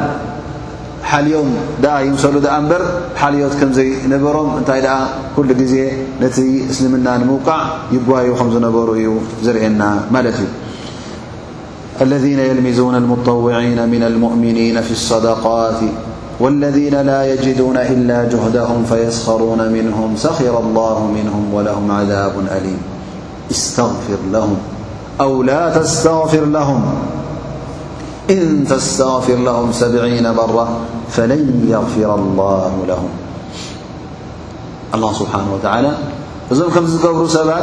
ሓልዮም 1.10 1.48
ደኣ 1.84 1.94
ይምሰሉ 2.08 2.36
ደኣ 2.46 2.56
እንበር 2.62 2.82
ሓልዮት 3.22 3.54
ከምዘይነበሮም 3.60 4.50
እንታይ 4.60 4.82
ደኣ 4.88 4.98
ኩሉ 5.36 5.50
ግዜ 5.62 5.76
ነቲ 6.24 6.38
እስልምና 6.72 7.08
ንምውቃዕ 7.24 7.62
ይጓባዩ 7.98 8.28
ከም 8.42 8.50
ዝነበሩ 8.56 8.90
እዩ 9.02 9.14
ዘርእና 9.48 9.82
ማለት 10.16 10.38
እዩ 10.46 10.50
الذين 12.02 12.40
يلمزون 12.40 12.96
المطوعين 12.96 13.90
من 13.90 14.04
المؤمنين 14.04 14.82
في 14.82 14.92
الصدقات 14.92 15.76
والذين 16.40 16.94
لا 16.96 17.34
يجدون 17.34 17.78
إلا 17.78 18.24
جهدهم 18.24 18.84
فيسخرون 18.84 19.70
منهم 19.72 20.16
سخر 20.18 20.60
الله 20.60 21.08
منهم 21.14 21.54
ولهم 21.54 21.92
عذاب 21.92 22.32
أليم 22.52 22.82
ستغفر 23.52 24.18
لمأو 24.34 25.44
لا 25.44 25.80
إن 28.30 28.66
تستغفر 28.70 29.36
لهم 29.36 29.72
سبعين 29.72 30.32
مرة 30.34 30.68
فلن 31.10 31.66
يغفر 31.70 32.16
الله 32.16 32.72
لهم 32.88 33.10
الله 34.96 35.14
سبحانه 35.14 35.54
وتعالى 35.54 35.92
ع 37.48 37.60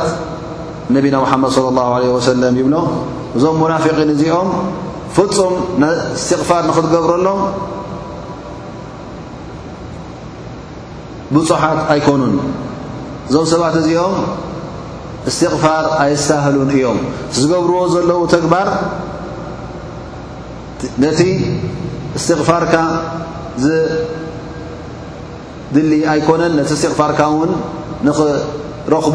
نبينا 0.90 1.20
محمد 1.20 1.50
صلى 1.50 1.68
الله 1.68 1.94
عليه 1.94 2.08
وسلمب 2.14 2.86
እዞም 3.36 3.56
ሙናፊቂን 3.62 4.10
እዚኦም 4.14 4.48
ፍፁም 5.16 5.54
ንእስትቕፋር 5.82 6.62
ንኽትገብረሎም 6.68 7.40
ብፁሓት 11.34 11.78
ኣይኮኑን 11.94 12.34
እዞም 13.28 13.46
ሰባት 13.52 13.74
እዚኦም 13.82 14.14
እስትቕፋር 15.30 15.84
ኣይስሳህሉን 16.02 16.70
እዮም 16.76 16.98
ዝገብርዎ 17.38 17.78
ዘለዉ 17.94 18.20
ተግባር 18.34 18.68
ነቲ 21.04 21.20
እስትቕፋርካ 22.18 22.74
ዝድሊ 23.64 25.92
ኣይኮነን 26.12 26.52
ነቲ 26.58 26.70
እስትቕፋርካ 26.76 27.20
ውን 27.36 27.50
ንኽረኽቡ 28.08 29.14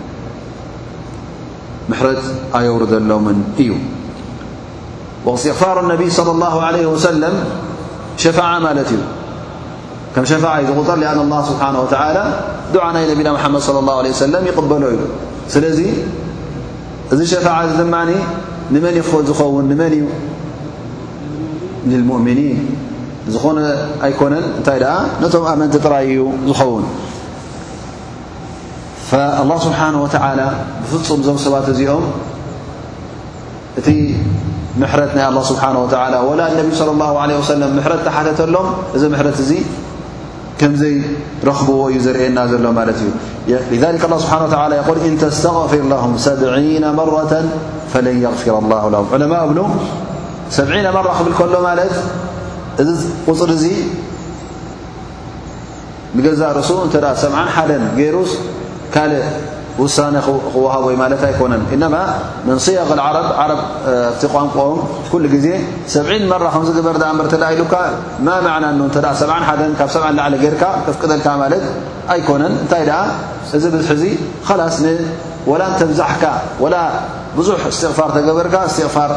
ኣየውርዘሎም 2.57 3.25
እዩ 3.63 3.71
ፋር 5.61 5.77
ነ 5.91 5.93
صلى 6.17 6.31
الله 6.35 6.55
عليه 6.67 6.85
وسل 6.93 7.23
ሸፋع 8.23 8.49
ማለት 8.65 8.89
እዩ 8.95 9.01
ከም 10.13 10.23
ሸፋع 10.31 10.53
ዝغጠር 10.69 10.97
لኣ 11.03 11.11
الله 11.25 11.39
ስሓنه 11.51 11.79
و 11.85 11.87
دع 12.75 12.83
ናይ 12.95 13.03
ነቢና 13.11 13.27
ሓመድ 13.45 13.61
صى 13.67 13.79
الله 13.83 13.95
عله 14.01 14.11
س 14.21 14.23
يقበሎ 14.49 14.83
እዩ 14.95 15.01
ስለዚ 15.53 15.79
እዚ 17.13 17.19
ሸع 17.33 17.57
ድ 17.77 17.81
ንመን 18.73 18.95
ዝኸውን 19.29 19.65
ንመን 19.71 19.93
እዩ 19.99 20.03
لمؤምኒን 22.01 22.59
ዝኾነ 23.33 23.57
ኣይኮነን 24.05 24.45
እንታይ 24.57 24.79
ኣ 24.91 24.95
ነቶም 25.21 25.43
ኣመንቲ 25.53 25.75
ጥራይ 25.85 26.05
ዩ 26.15 26.19
ዝኸውን 26.49 26.83
فالله 29.11 29.57
ስبሓنه 29.67 29.99
ولى 30.03 30.47
ብፍፁም 30.89 31.19
ዞ 31.25 31.29
ሰባት 31.45 31.65
እዚኦም 31.71 32.03
እቲ 33.79 33.87
ምሕረት 34.81 35.11
ናይ 35.17 35.23
الله 35.31 35.43
ስሓه 35.51 35.69
وى 35.79 36.21
و 36.29 36.31
ነ 36.39 36.41
صلى 36.79 36.91
الله 36.95 37.11
عله 37.23 37.35
س 37.49 37.51
ተሓተሎም 38.07 38.67
እዚ 38.95 39.03
ት 39.35 39.39
እዚ 39.45 39.51
ከምዘይ 40.59 40.95
ረኽብዎ 41.49 41.79
እዩ 41.91 41.97
ዘርና 42.05 42.39
ዘሎ 42.51 42.65
ማ 42.77 42.83
እዩ 42.95 43.09
لذ 43.73 43.85
لله 43.93 44.17
ه 44.31 44.57
و 44.59 44.73
يق 44.77 44.89
إن 45.09 45.13
ስتغፍር 45.37 45.83
له 45.93 46.03
ሰ 46.25 46.29
مرة 46.99 47.31
فلن 47.91 48.17
يغፍر 48.25 48.53
الله 48.63 48.79
ه 48.83 48.85
عለ 48.87 48.99
ሰ 50.57 50.59
መራة 50.97 51.13
ክብል 51.19 51.33
ከሎ 51.39 51.53
ማለት 51.69 51.93
እዚ 52.81 52.89
قፅር 53.27 53.51
ዚ 53.63 53.65
ንገዛ 56.17 56.41
ርእሱ 56.59 56.69
እ 56.87 56.89
7 57.25 57.39
ሓ 57.55 57.57
ገሩ 58.01 58.15
ካእ 58.95 59.13
وሳن 59.79 60.15
ክوሃب 60.53 60.83
ማት 61.01 61.13
ኣكነን 61.31 61.61
እن 61.75 61.83
ن 62.47 62.57
صيغ 62.65 62.91
ا 62.93 63.55
ቋንኦም 64.33 64.77
كل 65.11 65.23
ዜ 65.45 65.47
ሰ 65.93 65.99
መራ 66.31 66.43
ከበር 66.55 66.95
ኢሉ 67.53 67.63
عና 67.69 67.69
7 69.21 69.31
ሓ 69.31 69.69
ካብ 69.77 70.27
ጌር 70.43 70.55
ከفቅደልካ 70.87 71.27
ኣيكነን 72.13 72.53
እታይ 72.63 72.83
እዚ 73.55 73.63
ብዙ 73.75 73.89
ዚ 74.01 74.03
ተብዛካ 75.79 76.23
و 76.63 76.67
ብዙح 77.37 77.61
اስትغፋር 77.73 78.09
ተገበርካ 78.17 78.55
ስትፋር 78.75 79.11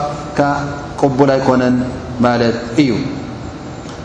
قبል 1.00 1.30
ኣيكነን 1.36 1.76
እዩ 2.82 2.90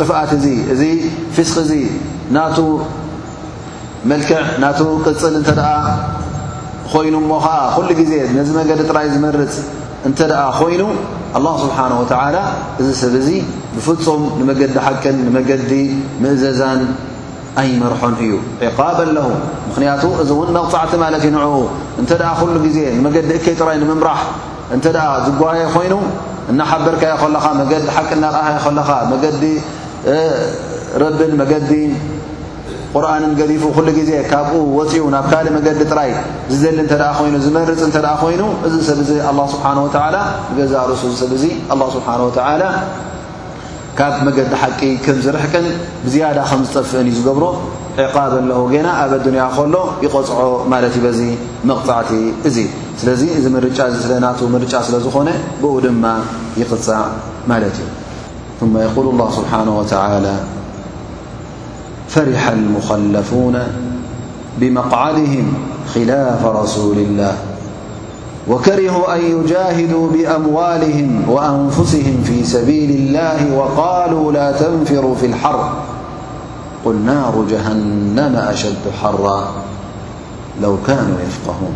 ጥፍአት 0.00 0.30
እ 0.34 0.50
እዚ 0.72 0.82
ፊስክ 1.36 1.56
እዚ 1.62 1.72
ናቱ 2.36 2.58
መልክዕ 4.10 4.38
ና 4.62 4.70
ቅፅል 5.06 5.34
እተ 5.40 5.50
ኮይኑ 6.92 7.14
ሞ 7.30 7.34
ከዓ 7.44 7.54
ኩሉ 7.76 7.88
ግዜ 8.00 8.12
ነዚ 8.36 8.48
መገዲ 8.60 8.80
ጥራይ 8.90 9.06
ዝመርፅ 9.14 9.54
እንተ 10.08 10.20
ኮይኑ 10.60 10.82
لله 11.36 11.54
ስብሓه 11.64 12.40
እዚ 12.80 12.88
ሰብ 13.02 13.14
ዚ 13.26 13.28
ብፍፁም 13.74 14.22
ንመገዲ 14.38 14.72
ሓቅን 14.86 15.16
ንመገዲ 15.26 15.70
ምእዘዛን 16.22 16.80
ኣይመርሖን 17.60 18.14
እዩ 18.24 18.32
ዕقብ 18.68 18.98
ኣለ 19.04 19.16
ምክንያቱ 19.68 20.02
እዚ 20.22 20.28
እውን 20.36 20.48
ኣغፃዕቲ 20.62 20.92
ማለት 21.04 21.22
ይንعኡ 21.28 21.54
እንተ 22.00 22.10
ኩሉ 22.40 22.54
ግዜ 22.66 22.78
ንመገዲ 22.98 23.28
እከይ 23.38 23.54
ጥራይ 23.60 23.76
ንምምራሕ 23.82 24.20
እተ 24.74 24.84
ዝጓየ 25.26 25.60
ኮይኑ 25.76 25.94
እናሓበርካዮ 26.50 27.14
ከለኻ 27.22 27.44
መዲ 27.60 27.72
ሓቂ 27.96 28.08
ናእ 28.24 28.34
ለኻ 28.76 28.88
መዲ 29.10 29.24
ረብን 31.02 31.32
መገዲን 31.40 31.92
ቁርኣንን 32.96 33.32
ገዲፉ 33.40 33.62
ኩሉ 33.76 33.86
ግዜ 33.98 34.10
ካብኡ 34.30 34.52
ወፂኡ 34.78 35.04
ናብ 35.14 35.26
ካደ 35.32 35.46
መገዲ 35.56 35.80
ጥራይ 35.92 36.10
ዝደሊ 36.54 36.78
እተ 36.86 36.94
ይኑ 37.26 37.34
ዝመርፅ 37.44 37.80
እተ 37.86 37.96
ኮይኑ 38.22 38.42
እዚ 38.66 38.74
ሰብ 38.88 38.98
ዚ 39.08 39.12
ኣ 39.30 39.32
ስብሓ 39.52 39.64
ወላ 39.84 40.16
ገዛ 40.58 40.74
ርእሱ 40.90 41.02
ሰብ 41.22 41.32
ዚ 41.42 41.44
ስብሓ 41.94 42.08
ወተላ 42.26 42.62
ካብ 44.00 44.14
መገዲ 44.26 44.52
ሓቂ 44.62 44.80
ከምዝርሕቅን 45.04 45.66
ብዝያዳ 46.04 46.38
ከም 46.50 46.60
ዝጠፍአን 46.66 47.06
እዩ 47.10 47.14
ዝገብሮ 47.18 47.44
ዕቃብ 48.04 48.32
ለዉ 48.50 48.60
ገና 48.74 48.86
ኣብ 49.02 49.10
ኣዱኒያ 49.18 49.46
ከሎ 49.56 49.74
ይቆፅዖ 50.04 50.38
ማለት 50.72 50.92
እዩ 50.98 51.02
በዚ 51.06 51.20
መቕፃዕቲ 51.70 52.12
እዚ 52.50 52.56
ስለዚ 53.00 53.22
እዚ 53.38 53.44
ርጫ 53.68 53.78
ስለና 54.04 54.26
ርጫ 54.66 54.74
ስለዝኾነ 54.90 55.28
ብኡ 55.64 55.74
ድማ 55.86 56.04
ይቅፃ 56.62 56.86
ማለት 57.52 57.76
እዩ 57.82 57.86
ثم 58.62 58.78
يقول 58.78 59.06
الله 59.06 59.30
سبحانه 59.30 59.78
وتعالى 59.78 60.34
فرح 62.08 62.48
المخلفون 62.48 63.58
بمقعدهم 64.58 65.52
خلاف 65.94 66.46
رسول 66.46 66.98
الله 66.98 67.34
وكرهوا 68.48 69.14
أن 69.16 69.20
يجاهدوا 69.24 70.10
بأموالهم 70.10 71.22
وأنفسهم 71.30 72.22
في 72.24 72.44
سبيل 72.44 72.90
الله 72.90 73.56
وقالوا 73.58 74.32
لا 74.32 74.52
تنفروا 74.52 75.14
في 75.14 75.26
الحر 75.26 75.72
قل 76.84 76.94
نار 76.94 77.44
جهنم 77.50 78.36
أشد 78.48 78.90
حرا 79.02 79.44
لو 80.62 80.76
كانوا 80.86 81.16
يفقهون 81.26 81.74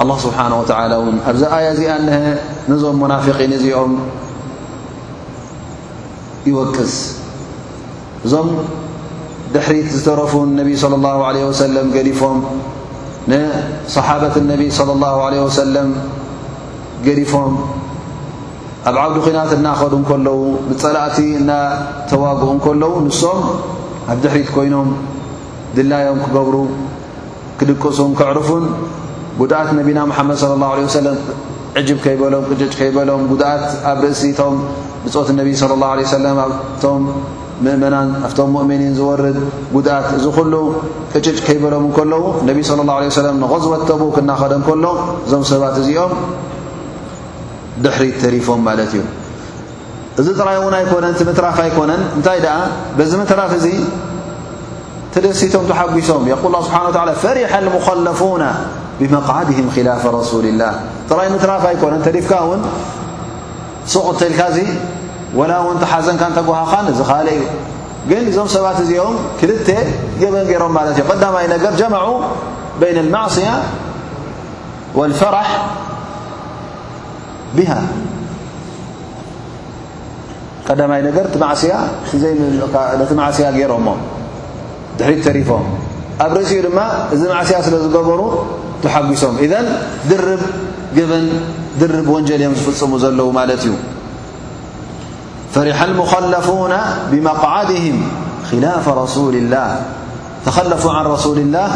الله 0.00 0.18
سبحانه 0.18 0.60
وتعالى 0.60 1.12
أزآيي 1.30 1.96
أنه 1.96 2.38
نز 2.68 2.84
منافقين 2.84 3.58
زيم 3.58 3.98
እዞም 6.48 8.46
ድሕሪት 9.54 9.88
ዝተረፉ 9.98 10.32
ነቢ 10.58 10.68
صለ 10.82 10.94
ላه 11.04 11.16
ዓለ 11.28 11.36
ወሰለም 11.50 11.86
ገሊፎም 11.96 12.38
ንصሓበት 13.30 14.34
ነቢ 14.50 14.62
صለ 14.78 14.88
ኣላه 14.94 15.14
ዓለ 15.26 15.34
ወሰለም 15.46 15.88
ገዲፎም 17.06 17.52
ኣብ 18.88 18.96
ዓውዲ 19.02 19.16
ኮይናት 19.24 19.50
እናኸዱ 19.56 19.92
ከለዉ 20.10 20.38
ንፀላእቲ 20.70 21.18
እናተዋግኡ 21.40 22.48
ንከለዉ 22.58 22.92
ንሶም 23.06 23.40
ኣብ 24.12 24.18
ድሕሪት 24.24 24.48
ኮይኖም 24.56 24.88
ድላዮም 25.76 26.20
ክገብሩ 26.24 26.56
ክድቅሱን 27.58 28.12
ክዕርፉን 28.20 28.64
ጉድኣት 29.40 29.68
ነቢና 29.80 29.98
መሓመድ 30.12 30.36
صለ 30.44 30.52
ላሁ 30.62 30.70
ه 30.82 30.88
ወሰለም 30.88 31.18
ዕጅብ 31.80 31.98
ከይበሎም 32.06 32.44
ቅጨጭ 32.50 32.72
ከይበሎም 32.80 33.22
ጉድኣት 33.32 33.64
ኣብ 33.90 33.98
ርእሲቶም 34.06 34.54
ንት 35.06 35.16
ነ 35.38 35.40
صى 35.60 35.66
اله 35.76 35.88
عለه 35.92 36.12
ኣ 36.12 36.96
እና 37.60 37.86
ኣም 38.44 38.52
ؤምኒን 38.60 38.92
ዝርድ 38.98 39.36
ጉድኣት 39.72 40.06
እዚ 40.18 40.24
ሉ 40.52 40.54
ቅጭጭ 41.12 41.36
ከይበሎም 41.46 41.86
ከለዉ 41.96 42.22
صى 42.68 42.72
اله 42.84 42.94
ع 42.98 43.52
ዝወተቡ 43.64 44.00
ክናኸደ 44.16 44.52
ከሎ 44.66 44.84
እዞም 45.26 45.42
ሰባት 45.52 45.76
እዚኦም 45.82 46.12
ድሕሪት 47.84 48.16
ተሪፎም 48.22 48.60
ማለት 48.68 48.92
እዩ 48.96 49.02
እዚ 50.20 50.26
ጥራይ 50.40 50.56
እው 50.60 50.64
ኣነን 50.68 51.40
ራፍ 51.46 51.58
ኣነን 51.84 52.00
ታይ 52.26 52.38
ዚ 53.10 53.12
ምራፍ 53.22 53.52
እዚ 53.60 53.66
ደሲቶም 55.26 55.64
ተሓጒሶም 55.70 56.22
قል 56.44 56.54
ስሓ 56.68 56.76
ፈሪح 57.24 57.52
ለፉና 58.06 58.44
ብመقዓድه 59.00 59.58
ላፍ 59.88 60.02
رሱሊ 60.18 60.46
ላ 60.60 60.64
ራይ 61.20 61.28
ራፍ 61.52 61.64
ነፍ 61.94 62.06
ሱቕ 63.92 64.06
ተልካ 64.20 64.40
ዚ 64.56 64.60
وላ 65.38 65.50
ውሓዘንካ 65.66 66.22
ተጓሃኻ 66.38 66.72
እዚ 66.92 67.00
ካለ 67.10 67.28
እዩ 67.36 67.42
ግን 68.10 68.22
እዞም 68.30 68.48
ሰባት 68.54 68.78
እዚኦም 68.84 69.16
ክልተ 69.40 69.68
ገበን 70.20 70.44
ገይሮም 70.50 70.72
ማለት 70.78 70.94
እዮ 70.98 71.02
ቀዳይ 71.10 71.46
ነገር 71.54 71.72
ጀ 71.80 71.82
ይ 71.90 72.96
ማስያ 73.14 73.48
اፈራሕ 75.06 75.48
ብሃ 77.56 77.72
ቀዳይ 80.68 81.02
ነገ 81.08 81.16
ቲ 81.34 81.36
ማስያ 81.44 81.72
ዘ 82.22 82.24
ቲ 83.10 83.12
ማስያ 83.22 83.46
ገይሮሞ 83.58 83.88
ድሕሪ 84.98 85.14
ተሪፎም 85.26 85.66
ኣብ 86.24 86.30
ርእሲኡ 86.36 86.58
ድማ 86.68 86.78
እዚ 87.14 87.20
ማዕስያ 87.32 87.58
ስለ 87.66 87.74
ዝገበሩ 87.84 88.20
ذ 88.82 88.86
ድርብ 90.10 90.40
ገበን 90.96 91.26
ድርብ 91.80 92.06
ወንጀል 92.14 92.40
እዮም 92.42 92.54
ዝፍፅሙ 92.60 92.92
ዘለዉ 93.02 93.28
ማለት 93.38 93.62
እዩ 93.66 93.72
ፈሪح 95.54 95.78
المخለፉون 95.88 96.72
ብመقዓድهም 97.10 97.98
خላፍ 98.48 98.84
رሱل 99.02 99.34
ላه 99.52 99.70
ተኸለፉ 100.44 100.82
عን 100.96 101.06
رس 101.14 101.26
ላه 101.56 101.70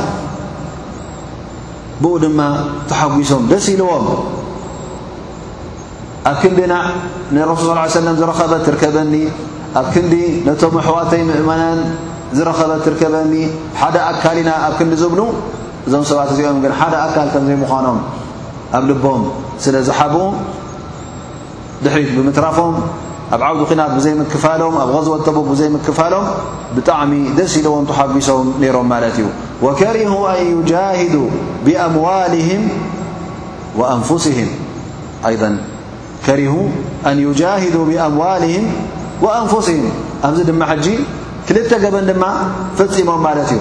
ብኡ 2.03 2.13
ድማ 2.25 2.41
ተሓጒሶም 2.91 3.43
ደስ 3.53 3.67
ኢልዎም 3.75 4.07
ኣብ 6.31 6.37
ክንዲረሱ 6.43 7.63
ص 7.95 7.97
ዝረኸበ 8.21 8.53
ትርከበኒ 8.67 9.15
ኣብ 9.81 9.87
ክንዲ 9.95 10.15
ነቶም 10.47 10.75
ኣሕዋተይ 10.83 11.23
ምእመናን 11.31 11.79
ዝረኸበ 12.37 12.71
ትርከበኒ 12.87 13.33
ሓደ 13.81 13.97
ኣካል 14.11 14.39
ና 14.49 14.51
ኣብ 14.69 14.73
ክንዲ 14.79 14.93
ዝብሉ 15.03 15.21
እዞም 15.89 16.05
ሰባት 16.11 16.29
እዚኦም 16.35 16.59
ግን 16.65 16.73
ሓደ 16.81 16.95
ኣካል 17.07 17.29
ከም 17.33 17.45
ዘይ 17.49 17.57
ምዃኖም 17.63 17.99
ኣብ 18.77 18.85
ልቦም 18.91 19.23
ስለ 19.65 19.75
ዝሓብ 19.89 20.15
ድሕሪት 21.85 22.11
ብምትራፎም 22.17 22.77
ኣብ 23.35 23.43
ዓውዲ 23.49 23.61
ኺናት 23.71 23.91
ብዘይምክፋሎም 23.97 24.75
ኣብ 24.83 24.89
غዝወት 24.97 25.23
ተቡክ 25.27 25.47
ብዘይምክፋሎም 25.53 26.27
ብጣዕሚ 26.77 27.13
ደስ 27.39 27.53
ኢልዎም 27.61 27.85
ሓጒሶም 27.99 28.47
ነይሮም 28.63 28.89
ማለት 28.95 29.17
እዩ 29.21 29.27
وከሪه 29.65 30.11
ን 31.13 31.29
ብኣምዋም 31.67 32.65
وንም 33.79 34.03
ሪ 36.39 36.43
ን 37.13 37.33
ጃهዱ 37.41 37.75
ብأምዋልهም 37.89 38.67
وأንፍሲهም 39.23 39.93
ኣብዚ 40.27 40.41
ድማ 40.51 40.61
ሕጂ 40.71 40.87
ክልተ 41.47 41.71
ገበን 41.85 42.05
ድማ 42.11 42.25
ፈፂሞም 42.79 43.21
ማለት 43.29 43.49
እዩ 43.55 43.61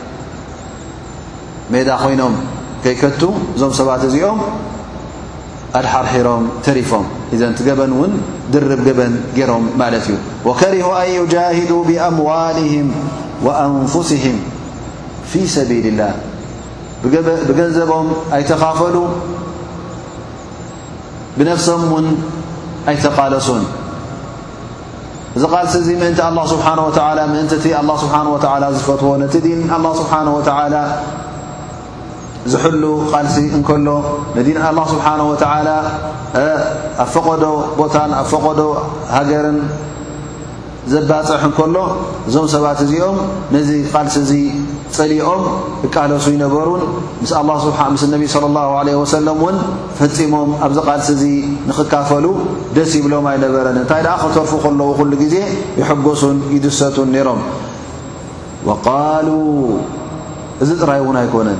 ሜዳ 1.75 1.89
ኮይኖም 2.03 2.33
كيከت 2.83 3.21
እዞም 3.55 3.71
ሰባት 3.79 4.01
እዚኦም 4.09 4.39
ኣድሓርሒሮም 5.79 6.43
ተሪፎም 6.65 7.05
ذ 7.39 7.43
ቲ 7.57 7.61
ገበን 7.67 7.91
ን 8.11 8.13
ድርብ 8.53 8.87
በን 8.97 9.13
ይሮም 9.39 9.63
ማት 9.79 9.93
እዩ 10.01 10.09
وكሪه 10.47 10.85
أن 11.03 11.09
يجاهدا 11.19 11.77
بأموالهም 11.89 12.87
وأንفسهም 13.45 14.37
في 15.31 15.41
سبيل 15.55 15.85
اله 15.91 16.11
ብገንዘቦም 17.47 18.07
ኣይتኻፈሉ 18.35 18.95
بነفسም 21.37 21.81
ን 22.03 22.05
ኣይتقለሱን 22.89 23.63
قል 25.53 25.67
ምእን 27.31 27.47
الله 27.81 27.95
سبنه 28.01 28.31
وى 28.35 28.41
الله 28.57 28.59
ه 28.59 28.59
وى 28.63 28.73
ዝፈትዎ 28.79 29.11
ነቲ 29.23 29.33
الله 29.77 29.91
سبሓنه 30.01 30.31
ولى 30.39 30.81
ዚ 32.49 32.53
ሕሉ 32.63 32.83
ቓልሲ 33.13 33.37
እንከሎ 33.57 33.87
ነዲን 34.35 34.57
ኣላ 34.67 34.79
ስብሓን 34.93 35.19
ወተዓላ 35.31 35.69
ኣብ 37.03 37.07
ፈቐዶ 37.15 37.43
ቦታን 37.79 38.11
ኣብ 38.19 38.27
ፈቐዶ 38.33 38.59
ሃገርን 39.15 39.57
ዘባፅሕ 40.91 41.41
እንከሎ 41.47 41.75
እዞም 42.27 42.45
ሰባት 42.53 42.79
እዚኦም 42.85 43.17
ነዚ 43.55 43.69
ቓልሲ 43.93 44.15
እዚ 44.25 44.31
ፅሊኦም 44.97 45.41
እቃለሱ 45.87 46.25
ይነበሩን 46.35 46.81
ምስ 47.23 48.01
ነቢይ 48.13 48.29
ለ 48.45 48.49
ላ 48.55 48.63
ለ 48.87 48.95
ወሰለም 49.01 49.37
እውን 49.43 49.57
ፈፂሞም 49.99 50.49
ኣብዚ 50.67 50.77
ቓልሲ 50.89 51.07
እዚ 51.17 51.23
ንኽካፈሉ 51.69 52.25
ደስ 52.77 52.93
ይብሎም 52.99 53.27
ኣይነበረን 53.33 53.77
እንታይ 53.81 54.01
ደኣ 54.07 54.15
ክተርፉ 54.23 54.51
ከለዉ 54.63 54.87
ኩሉ 55.01 55.11
ግዜ 55.23 55.35
ይሐጎሱን 55.81 56.39
ይድሰቱን 56.55 57.09
ነይሮም 57.17 57.41
ወቃሉ 58.69 59.29
እዚ 60.65 60.69
ጥራይ 60.81 60.99
እውን 61.03 61.17
ኣይኮነን 61.21 61.59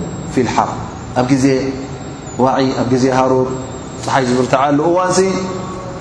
ኣብ 0.39 1.25
ጊዜ 1.31 1.45
ዋ 2.43 2.45
ኣብ 2.81 2.87
ጊዜ 2.93 3.05
ሃሩር 3.19 3.47
ፀሓይ 4.05 4.23
ዝብርትዓ 4.29 4.61
ሉእዋን 4.79 5.11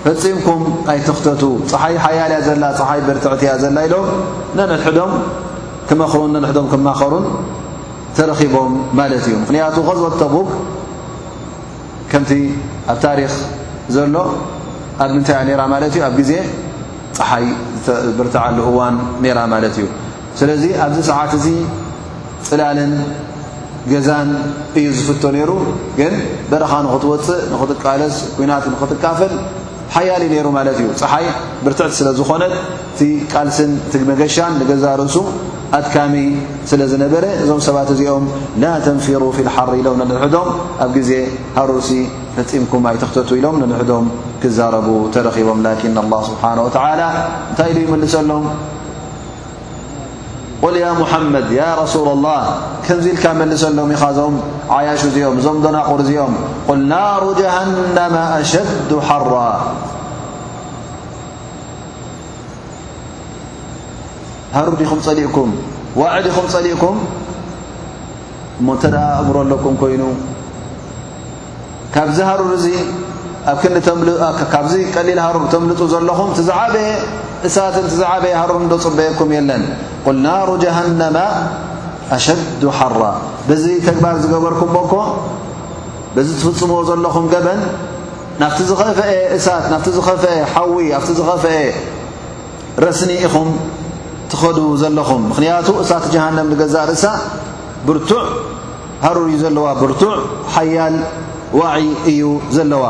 ፈፂምኩም 0.03 0.61
ኣይ 0.91 0.99
ተኽተቱ 1.07 1.43
ፀሓይ 1.71 1.95
ሓያልያ 2.05 2.39
ዘላ 2.49 2.65
ፀሓይ 2.79 3.01
ብርትዕትእያ 3.07 3.51
ዘላ 3.63 3.77
ኢሎም 3.87 4.07
ነንድዶም 4.59 5.13
ክመኽሩ 5.89 6.21
ነሕዶም 6.35 6.67
ክማኸሩን 6.73 7.25
ተረኺቦም 8.17 8.73
ማለት 8.99 9.25
እዩ 9.29 9.35
ምክንያቱ 9.43 9.77
غዝቦት 9.89 10.15
ተቡክ 10.23 10.49
ከምቲ 12.11 12.31
ኣብ 12.91 12.99
ታሪክ 13.05 13.33
ዘሎ 13.95 14.15
ኣብ 15.03 15.09
ምንታይ 15.15 15.51
ራ 15.61 15.63
ማለት 15.75 15.93
እዩ 15.97 16.03
ኣብ 16.09 16.15
ግዜ 16.21 16.33
ፀሓይ 17.19 17.45
ብርትዓ 18.19 18.43
እዋን 18.71 18.97
ራ 19.39 19.41
ማለት 19.55 19.75
እዩ 19.81 19.87
ስለዚ 20.41 20.63
ኣብዚ 20.87 20.99
ሰዓት 21.11 21.33
እዚ 21.39 21.47
ፅላልን 22.49 22.93
ገዛን 23.93 24.31
እዩ 24.79 24.87
ዝፍቶ 24.97 25.23
ነይሩ 25.37 25.51
ግን 25.99 26.15
በረኻ 26.51 26.73
ንኽትወፅእ 26.87 27.41
ንኽትቃለስ 27.53 28.15
ኩናት 28.37 28.65
ንክትካፍል 28.73 29.33
ሓያሊ 29.95 30.23
ነይሩ 30.33 30.47
ማለት 30.57 30.77
እዩ 30.81 30.89
ፀሓይ 31.01 31.25
ብርትዕቲ 31.65 31.93
ስለ 32.01 32.09
ዝኾነት 32.19 32.53
እቲ 32.93 33.01
ቃልስን 33.33 33.71
ትግመገሻን 33.93 34.53
ንገዛርእሱ 34.61 35.17
ኣድካሚ 35.79 36.15
ስለ 36.71 36.81
ዝነበረ 36.93 37.25
እዞም 37.43 37.61
ሰባት 37.67 37.89
እዚኦም 37.95 38.25
ላ 38.63 38.73
ተንፊሩ 38.87 39.23
ፊ 39.37 39.47
ልሓር 39.49 39.69
ኢሎም 39.81 39.97
ንልርሕዶም 40.01 40.49
ኣብ 40.87 40.91
ግዜ 40.99 41.13
ሃርሲ 41.59 41.91
ፈፂምኩም 42.39 42.87
ኣይተኽተቱ 42.91 43.31
ኢሎም 43.41 43.57
ንልሕዶም 43.63 44.07
ክዛረቡ 44.45 44.89
ተረኺቦም 45.17 45.61
ላኪን 45.69 45.97
ኣላ 46.05 46.13
ስብሓን 46.31 46.61
ወተላ 46.67 47.01
እንታይ 47.49 47.71
ኢሉ 47.75 47.79
ይመልሰሎም 47.89 48.45
قል 50.63 50.75
ي 50.81 50.89
ሙሓመድ 51.01 51.47
ያ 51.59 51.67
رሱل 51.83 52.07
الላه 52.17 52.43
ከምዚ 52.87 53.05
ኢልካ 53.15 53.25
መልሰሎም 53.41 53.91
ኢኻ 53.95 54.03
እዞም 54.13 54.35
ዓያሽ 54.77 55.01
እዚኦም 55.09 55.37
እዞም 55.41 55.57
ዶናቑር 55.65 56.01
እዚኦም 56.05 56.35
ቆል 56.67 56.81
ናሩ 56.93 57.23
ጀሃማ 57.39 58.17
ኣሸዱ 58.41 58.91
ሓራ 59.09 59.35
ሃሩር 64.57 64.75
ዲኹም 64.81 65.01
ፀሊእኩም 65.07 65.51
ዋዕድ 66.01 66.27
ኹም 66.37 66.47
ፀሊእኩም 66.55 66.97
እሞ 68.61 68.69
ተ 68.83 68.87
እምረ 69.23 69.37
ኣለኩም 69.45 69.75
ኮይኑ 69.83 70.03
ካብዚ 71.97 72.19
ሃሩር 72.31 72.51
እዙ 72.59 72.67
ኣ 73.51 74.31
ካብዚ 74.55 74.75
ቀሊል 74.97 75.21
ሃሩር 75.27 75.45
ተምልጡ 75.55 75.81
ዘለኹም 75.95 76.31
ትዛዓበየ 76.39 76.89
እሳትን 77.49 77.85
ቲ 77.91 77.93
ዝዓበየ 78.01 78.35
ሃር 78.41 78.51
ዶ 78.71 78.77
ፅበየኩም 78.85 79.31
የለን 79.37 79.63
ቁል 80.07 80.17
ናሩ 80.27 80.49
ጀሃነማ 80.65 81.19
ኣሸዱ 82.17 82.63
ሓራ 82.79 83.03
ብዚ 83.49 83.65
ተግባር 83.87 84.17
ዝገበርኩም 84.23 84.71
ቦኮ 84.77 84.93
ብዚ 86.17 86.29
ትፍፅሞ 86.41 86.73
ዘለኹም 86.89 87.27
ገበን 87.33 87.61
ናብቲ 88.43 88.59
ዝኸፈአ 88.71 89.09
እሳት 89.37 89.65
ናብቲ 89.73 89.87
ዝኸፈአ 89.97 90.33
ሓዊ 90.53 90.87
ኣብቲ 90.99 91.11
ዝኸፈአ 91.21 91.57
ረስኒ 92.85 93.11
ኢኹም 93.29 93.49
ትኸዱ 94.33 94.59
ዘለኹም 94.83 95.23
ምክንያቱ 95.33 95.67
እሳት 95.85 96.05
ጀሃነም 96.17 96.51
ንገዛእ 96.55 96.85
ርእሳ 96.91 97.05
ብርቱዕ 97.89 98.25
ሃሩር 99.07 99.27
እዩ 99.35 99.41
ዘለዋ 99.45 99.67
ብርቱዕ 99.83 100.15
ሓያል 100.55 100.97
ዋዒይ 101.61 101.87
እዩ 102.13 102.23
ዘለዋ 102.57 102.85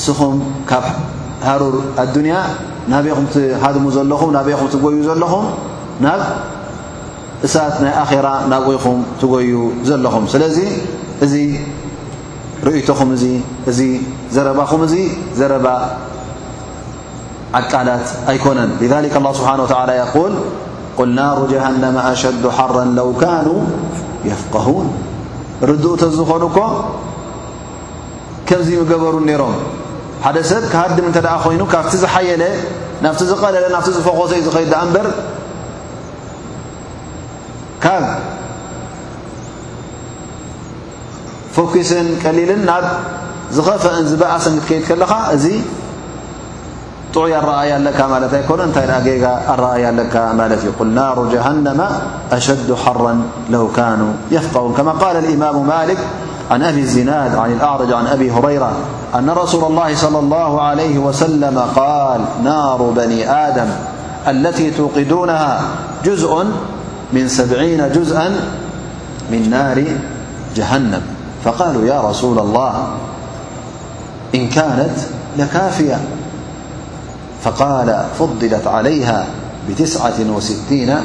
እስኹም 0.00 0.34
ካብ 0.68 0.84
ሃሩር 1.46 1.74
ኣዱንያ 2.02 2.34
ናብአኹም 2.92 3.24
ትሃድሙ 3.32 3.84
ዘለኹም 3.96 4.30
ናብአኹም 4.36 4.68
ትጎዩ 4.74 4.98
ዘለኹም 5.08 5.42
ናብ 6.04 6.20
እሳት 7.46 7.74
ናይ 7.82 7.92
ኣኼራ 8.02 8.28
ናብ 8.52 8.62
ወይኹም 8.70 9.00
ትጎዩ 9.20 9.50
ዘለኹም 9.88 10.24
ስለዚ 10.34 10.58
እዚ 11.24 11.34
ርእይቶኹም 12.68 13.10
እ 13.16 13.18
እዚ 13.70 13.80
ዘረባኹም 14.34 14.80
እዚ 14.86 14.94
ዘረባ 15.40 15.66
ዓጣላት 17.60 18.06
ኣይኮነን 18.32 18.70
ذሊ 18.92 19.04
ه 19.16 19.34
ስብሓንه 19.38 19.64
ተላ 19.72 19.90
የል 20.00 20.10
ቁል 20.98 21.10
ናሩ 21.18 21.38
ጀሃነመ 21.52 21.96
ኣሸዱ 22.12 22.42
ሓራ 22.56 22.74
ለው 23.00 23.08
ካኑ 23.22 23.48
የፍقሁን 24.30 24.88
ርድኡ 25.70 25.92
ተዝኾኑ 26.04 26.42
ኮ 26.56 26.58
ከምዚ 28.48 28.68
ምገበሩን 28.80 29.24
ነይሮም 29.32 29.54
س 30.20 30.28
ك 31.72 31.76
ዝحيل 32.02 32.42
ና 33.04 33.08
قለ 33.10 33.34
فخ 41.54 41.76
ዩ 41.76 41.76
ر 41.76 41.76
فك 41.76 41.76
لل 42.38 42.52
ና 42.68 42.72
ዝفእي 43.56 45.44
ዚ 45.44 45.46
طعي 47.16 47.34
ارأي 47.42 47.70
ك 47.98 48.00
رأي 49.66 49.84
ل 49.96 49.98
نار 51.00 51.16
جهنم 51.34 51.80
أشد 52.36 52.68
حرا 52.82 53.12
لو 53.54 53.64
كان 53.78 54.00
يفقهن 54.36 54.70
كا 54.76 54.92
قل 55.02 55.16
الإم 55.22 55.42
لك 55.90 56.00
عن 56.50 56.62
أبي 56.62 56.80
الزناد 56.80 57.34
عن 57.34 57.58
الأعرج- 57.60 57.92
عن 57.92 58.06
أبي 58.06 58.30
هريرة 58.30 58.72
أن 59.14 59.30
رسول 59.30 59.64
الله 59.64 59.94
صلى 59.94 60.18
الله 60.18 60.62
عليه 60.62 60.98
وسلم- 60.98 61.58
قال 61.76 62.20
نار 62.44 62.82
بني 62.96 63.30
آدم 63.32 63.66
التي 64.28 64.70
توقدونها 64.70 65.62
جزء 66.04 66.44
من 67.12 67.28
سبعين 67.28 67.92
جزءا 67.92 68.30
من 69.30 69.50
نار 69.50 69.84
جهنم 70.56 71.02
فقالوا 71.44 71.84
يا 71.86 72.00
رسول 72.00 72.38
الله 72.38 72.84
إن 74.34 74.48
كانت 74.48 74.96
لكافية 75.38 75.98
فقال 77.42 78.04
فضلت 78.18 78.66
عليها 78.66 79.26
بتسعة 79.68 80.12
وستين 80.36 80.96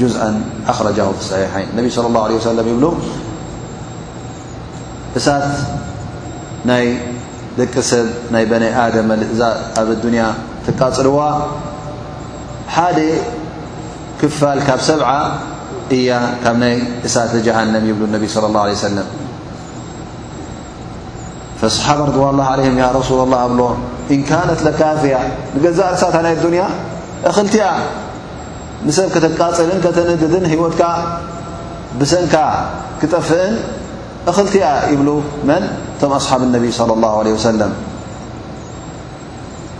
جزءا 0.00 0.40
أخرجه 0.68 1.02
في 1.02 1.18
الصحيحين 1.20 1.66
النبي 1.72 1.90
صلى 1.90 2.06
الله 2.06 2.24
عليه 2.24 2.36
وسلم 2.36 2.68
يبلغ 2.68 2.94
እሳት 5.18 5.44
ናይ 6.68 6.84
ደቂ 7.58 7.74
ሰብ 7.88 8.06
ናይ 8.34 8.44
በነ 8.50 8.64
ኣደ 8.84 8.96
እዛ 9.34 9.42
ኣብ 9.80 9.88
ያ 10.20 10.24
ተቃፅልዋ 10.66 11.18
ሓደ 12.74 12.98
ክፋል 14.20 14.58
ካብ 14.68 14.80
ሰብ 14.88 15.00
እያ 15.96 16.10
ካብ 16.44 16.62
ይ 16.70 16.76
እሳት 17.06 17.32
ጀሃንም 17.46 17.84
ይብሉ 17.90 18.02
ነቢ 18.14 18.24
ص 18.34 18.36
ه 18.42 18.46
ع 18.72 18.74
ሰለ 18.84 18.96
صሓ 21.76 21.86
ረድዋን 22.08 22.40
اه 22.40 22.82
ع 22.88 22.94
ሱ 23.08 23.10
ا 23.22 23.24
ኣሎ 23.44 23.60
እካነት 24.14 24.60
ለካፍያ 24.66 25.14
ንገዛእ 25.54 25.88
ርሳት 25.94 26.14
ናይ 26.26 26.34
ኣያ 26.48 26.62
እክልቲያ 27.28 27.64
ንሰብ 28.86 29.06
ከተቃፅልን 29.14 29.78
ከተንድድን 29.84 30.44
ሂወትካ 30.52 30.82
ብሰንካ 31.98 32.34
ክጠፍእን 33.00 33.54
خلت 34.32 34.54
يبل 34.88 35.10
من 35.44 35.62
تم 36.00 36.12
أصحاب 36.12 36.42
النبي 36.48 36.70
صلى 36.72 36.92
الله 36.92 37.18
عليه 37.18 37.32
وسلم 37.32 37.72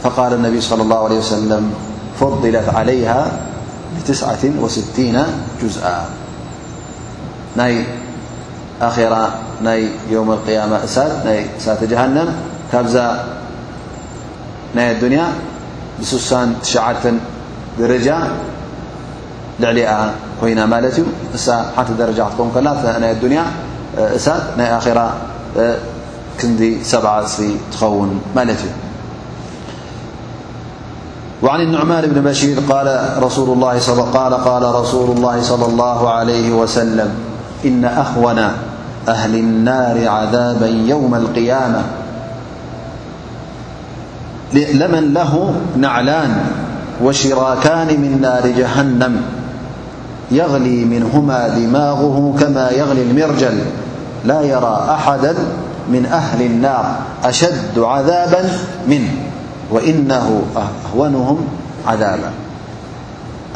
فقال 0.03 0.33
النبي 0.33 0.61
صلى 0.61 0.83
الله 0.83 1.05
عليه 1.05 1.19
وسلم 1.19 1.73
فضلت 2.21 2.69
عليها 2.69 3.21
لع 3.25 3.97
وت 3.97 4.05
جز 4.05 5.77
ي 7.59 7.87
خرة 8.81 9.33
ي 9.65 9.89
يوم 10.11 10.29
القيامة 10.33 10.77
ات 10.93 11.81
جهنم 11.85 12.29
كبا 12.73 13.07
ني 14.77 14.93
الدنيا 14.93 15.27
بسان 16.01 16.49
تشع 16.63 16.87
درجة 17.79 18.19
لعل 19.61 19.79
كينا 20.43 20.63
ملت 20.67 20.99
ي 21.01 21.83
درجة 22.03 22.25
تكن 22.35 22.49
كل 22.55 22.67
النيا 22.69 23.45
سآخر 24.17 25.13
كندي 26.41 26.85
سبع 26.85 27.23
ي 27.41 27.55
تخون 27.73 28.21
مالف 28.37 28.65
وعن 31.43 31.61
النعمان 31.61 32.05
بن 32.07 32.21
بشير 32.23 32.59
ال 32.59 32.69
قال 32.69 33.23
رسول 33.23 33.49
الله 33.53 35.43
صلى 35.43 35.65
الله 35.67 36.11
عليه 36.11 36.53
وسلم 36.53 37.11
إن 37.65 37.85
أهون 37.85 38.39
أهل 39.09 39.35
النار 39.35 40.09
عذابا 40.09 40.67
يوم 40.67 41.15
القيامة 41.15 41.83
لمن 44.53 45.15
له 45.15 45.53
نعلان 45.77 46.37
وشراكان 47.05 48.01
من 48.01 48.17
لنار 48.19 48.47
جهنم 48.47 49.21
يغلي 50.31 50.85
منهما 50.85 51.49
دماغه 51.49 52.35
كما 52.41 52.71
يغلي 52.71 53.03
المرجل 53.03 53.59
لا 54.25 54.41
يرى 54.41 54.87
أحد 54.91 55.37
من 55.89 56.07
أهل 56.07 56.43
النر 56.43 56.85
أشد 57.25 57.79
عذابا 57.79 58.51
من 58.89 59.03
وإنه 59.71 60.29
أهونه 60.57 61.27
عذب 61.89 62.23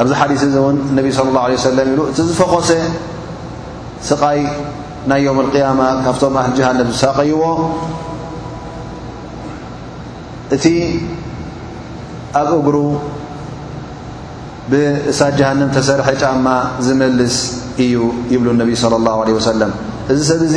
ኣብዚ 0.03 0.11
ሓዲث 0.19 0.41
እ 0.47 0.59
ውን 0.63 0.75
اነ 0.89 0.97
صلى 1.17 1.29
الله 1.31 1.43
عليه 1.47 1.57
وسለ 1.61 1.77
ብ 1.87 1.99
እቲ 2.11 2.19
ዝፈኾሰ 2.27 2.69
ስቃይ 4.09 4.39
ናይ 5.11 5.19
يوم 5.27 5.37
القيم 5.45 5.79
ካብቶም 6.05 6.33
أهل 6.41 6.51
جهን 6.59 6.77
ዝሳቀይዎ 6.91 7.41
እቲ 10.55 10.65
ኣብ 12.41 12.47
أጉሩ 12.57 12.75
ብእሳ 14.71 15.19
جهንم 15.39 15.69
ተሰርሐ 15.77 16.07
ጫማ 16.23 16.45
ዝመلስ 16.87 17.37
እዩ 17.83 17.93
ይብل 18.33 18.47
اነ 18.55 18.61
صلى 18.83 18.95
الله 18.99 19.15
عله 19.23 19.33
وسلم 19.39 19.71
እዚ 20.11 20.19
ሰብ 20.29 20.39
እዚ 20.49 20.55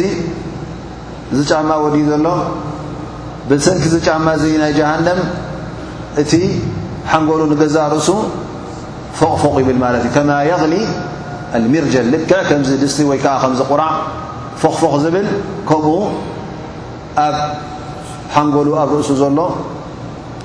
እዚጫማ 1.32 1.70
ወዲ 1.84 1.96
ዘሎ 2.10 2.26
ብሰንኪ 3.48 3.84
ዚጫማ 3.94 4.26
ናይ 4.62 4.72
ጀሃንም 4.78 5.20
እቲ 6.22 6.32
ሓንጎሉ 7.12 7.40
ንገዛ 7.52 7.76
ርእሱ 7.94 8.08
ፎቕፎቕ 9.18 9.54
ይብል 9.62 9.78
ማለት 9.84 10.02
እዩ 10.06 10.10
ከማ 10.16 10.30
የغሊ 10.50 10.74
ልሚርጀል 11.64 12.06
ልክዕ 12.14 12.40
ከምዚ 12.48 12.70
ድስቲ 12.82 12.98
ወይ 13.10 13.18
ከዓ 13.24 13.34
ከዚ 13.42 13.60
ቑራዕ 13.70 13.94
ፎقፎኽ 14.62 14.92
ዝብል 15.04 15.26
ከምኡ 15.70 15.88
ኣብ 17.26 17.34
ሓንጎሉ 18.36 18.68
ኣብ 18.82 18.90
ርእሱ 18.98 19.10
ዘሎ 19.22 19.38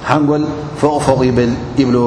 ሓንጎል 0.10 0.44
ፎቕፎቕ 0.84 1.20
ይብል 1.30 1.52
ይብሉ 1.82 1.98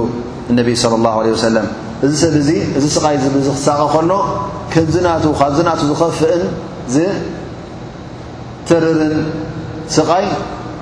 ነቢ 0.59 0.69
ص 0.83 0.85
اه 0.93 1.19
ه 1.33 1.37
ሰለ 1.45 1.57
እዚ 2.05 2.13
ሰብ 2.23 2.33
እዚ 2.43 2.51
እዚ 2.79 2.85
ስቓይ 2.97 3.17
ዝብ 3.25 3.35
ዝክሳቀ 3.47 3.81
ከሎ 3.95 4.11
ከዝና 4.73 5.09
ካዝናቱ 5.41 5.81
ዝኸፍእን 5.91 6.43
ርር 6.99 8.85
ስይ 9.97 10.27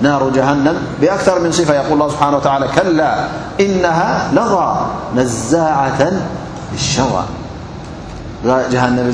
نار 0.00 0.30
جهنم 0.34 0.76
بأكثر 1.00 1.38
من 1.40 1.52
صفة 1.52 1.74
يقول 1.74 1.92
الله 1.92 2.08
سبحانه 2.08 2.36
وتعالى 2.36 2.68
كلا 2.68 3.26
إنها 3.60 4.30
لظى 4.32 4.74
نزاعة 5.22 6.12
للشوى 6.72 7.22
جهنم 8.44 9.10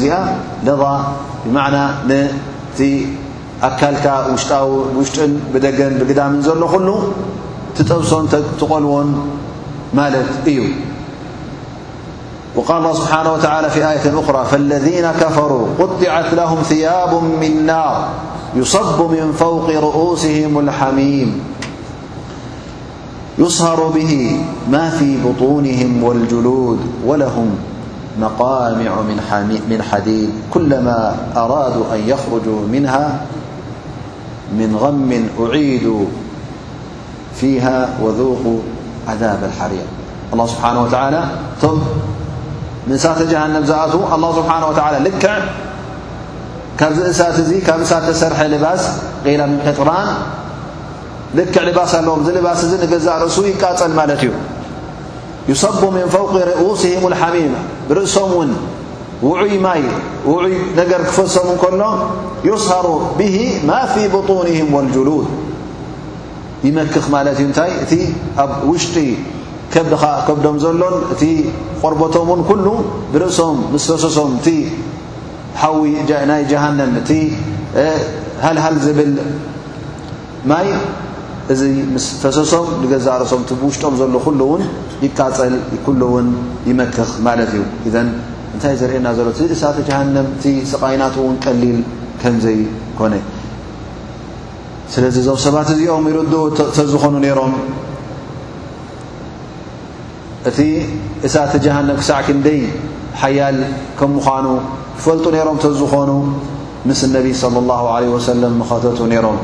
لظى 0.65 0.99
بمعنى 1.47 1.89
نتأكلك 2.75 4.25
وش 4.35 5.21
بدن 5.55 5.99
بقدم 6.07 6.41
زل 6.41 6.65
ل 6.89 6.95
تبسن 7.79 8.29
تقلون 8.61 9.31
ملت 9.95 10.29
أي 10.47 10.73
وقال 12.57 12.79
الله 12.79 12.95
سبحانه 12.95 13.33
وتعالى 13.33 13.71
في 13.71 13.79
آية 13.89 14.21
أخرى 14.21 14.45
فالذين 14.51 15.11
كفروا 15.21 15.67
قطعت 15.79 16.35
لهم 16.35 16.63
ثياب 16.63 17.13
من 17.41 17.67
نار 17.67 18.09
يصب 18.57 19.01
من 19.11 19.33
فوق 19.39 19.71
رؤوسهم 19.71 20.59
الحميم 20.59 21.45
يصهر 23.39 23.87
به 23.89 24.41
ما 24.71 24.91
في 24.91 25.17
بطونهم 25.23 26.03
والجلود 26.03 26.79
ولهم 27.07 27.51
مقامع 28.21 29.01
من 29.71 29.83
حديد 29.93 30.31
كلما 30.55 31.17
أرادوا 31.37 31.85
أن 31.95 32.01
يخرجوا 32.09 32.61
منها 32.73 33.21
من 34.59 34.77
غم 34.77 35.29
أعيدوا 35.47 36.05
فيها 37.37 37.89
وذوقوا 38.03 38.59
عذاب 39.09 39.39
الحرير 39.55 39.85
الله 40.33 40.47
سبحانه 40.47 40.83
وتعالى 40.83 41.23
منسة 42.89 43.31
جهنم 43.31 43.65
زت 43.65 43.95
الله 44.15 44.35
سبحانه 44.37 44.67
وتعالى 44.67 45.09
لك 45.11 45.43
ካዚ 46.83 46.99
እሳ 47.11 47.21
እ 47.41 47.43
ብ 47.79 47.81
እሳ 47.85 47.91
ሰርሐ 48.21 48.41
ባ 48.63 48.67
قل 49.25 49.43
م 49.51 49.53
قطر 49.67 49.89
ልክع 51.39 51.63
ልባ 51.69 51.79
ኣለዎ 51.99 52.17
ልባ 52.37 52.49
እ 52.63 53.45
يቃፀል 53.51 53.95
እዩ 54.15 54.25
يصب 55.53 55.83
من 55.97 56.05
فوق 56.17 56.31
رؤسهم 56.51 57.03
الحمم 57.13 57.53
رእሶም 57.99 58.33
وይ 59.29 59.51
ይ 59.55 59.59
وይ 60.33 60.51
ر 60.91 61.03
ክፈሶም 61.09 61.47
ሎ 61.83 61.85
يسهر 62.51 62.87
به 63.19 63.37
في 63.93 64.03
بطنه 64.15 64.59
والجلድ 64.75 65.27
يመክ 66.67 66.95
ታ 67.59 67.61
እቲ 67.83 67.93
ኣብ 68.43 68.51
ውشጢ 68.71 68.95
ከድ 69.73 69.89
ዶም 70.45 70.57
ዘሎ 70.65 70.83
እ 71.27 71.27
قርቶም 71.83 72.29
كل 72.49 72.63
እሶም 73.31 73.57
ፈሶ 73.73 74.19
ሓዊ 75.61 75.91
ናይ 76.31 76.43
ጃሃንም 76.51 76.93
እቲ 77.01 77.11
ሃልሃል 78.45 78.77
ዝብል 78.85 79.13
ማይ 80.51 80.69
እዚ 81.53 81.61
ምስ 81.95 82.05
ፈሰሶም 82.23 82.69
ንገዛርሶም 82.83 83.43
ቲ 83.49 83.53
ብውሽጦም 83.61 83.95
ዘሎ 84.01 84.15
ኩሉ 84.27 84.41
እውን 84.49 84.63
ይቃፀል 85.05 85.55
ኩሉ 85.87 86.01
ውን 86.15 86.29
ይመክኽ 86.69 87.09
ማለት 87.27 87.51
እዩ 87.55 87.63
እዘ 87.89 87.95
እንታይ 88.55 88.75
ዘርአና 88.81 89.09
ዘሎ 89.19 89.29
ቲ 89.39 89.49
እሳተ 89.57 89.79
ጃሃንም 89.89 90.27
እቲ 90.37 90.45
ሰቓይናትኡ 90.73 91.21
ውን 91.29 91.37
ቀሊል 91.45 91.79
ከምዘይኮነ 92.23 93.15
ስለዚ 94.95 95.17
እዞም 95.23 95.39
ሰባት 95.47 95.69
እዚኦም 95.75 96.07
ይርድኡ 96.11 96.41
ተዝኾኑ 96.77 97.15
ነይሮም 97.25 97.55
እቲ 100.51 100.59
እሳእተ 101.27 101.53
ጃሃነም 101.67 101.97
ክሳዕክ 102.01 102.29
ደይ 102.47 102.61
ሓያል 103.21 103.59
ከም 103.99 104.11
ምዃኑ 104.19 104.47
ይፈልጡ 104.99 105.25
ነሮም 105.35 105.57
ዝኾኑ 105.81 106.11
ምስ 106.89 107.01
ነቢ 107.17 107.27
صለى 107.43 107.59
اله 107.65 107.83
عለه 107.97 108.09
ወሰለም 108.15 108.55
ኸተቱ 108.69 108.99
ነይሮም 109.13 109.39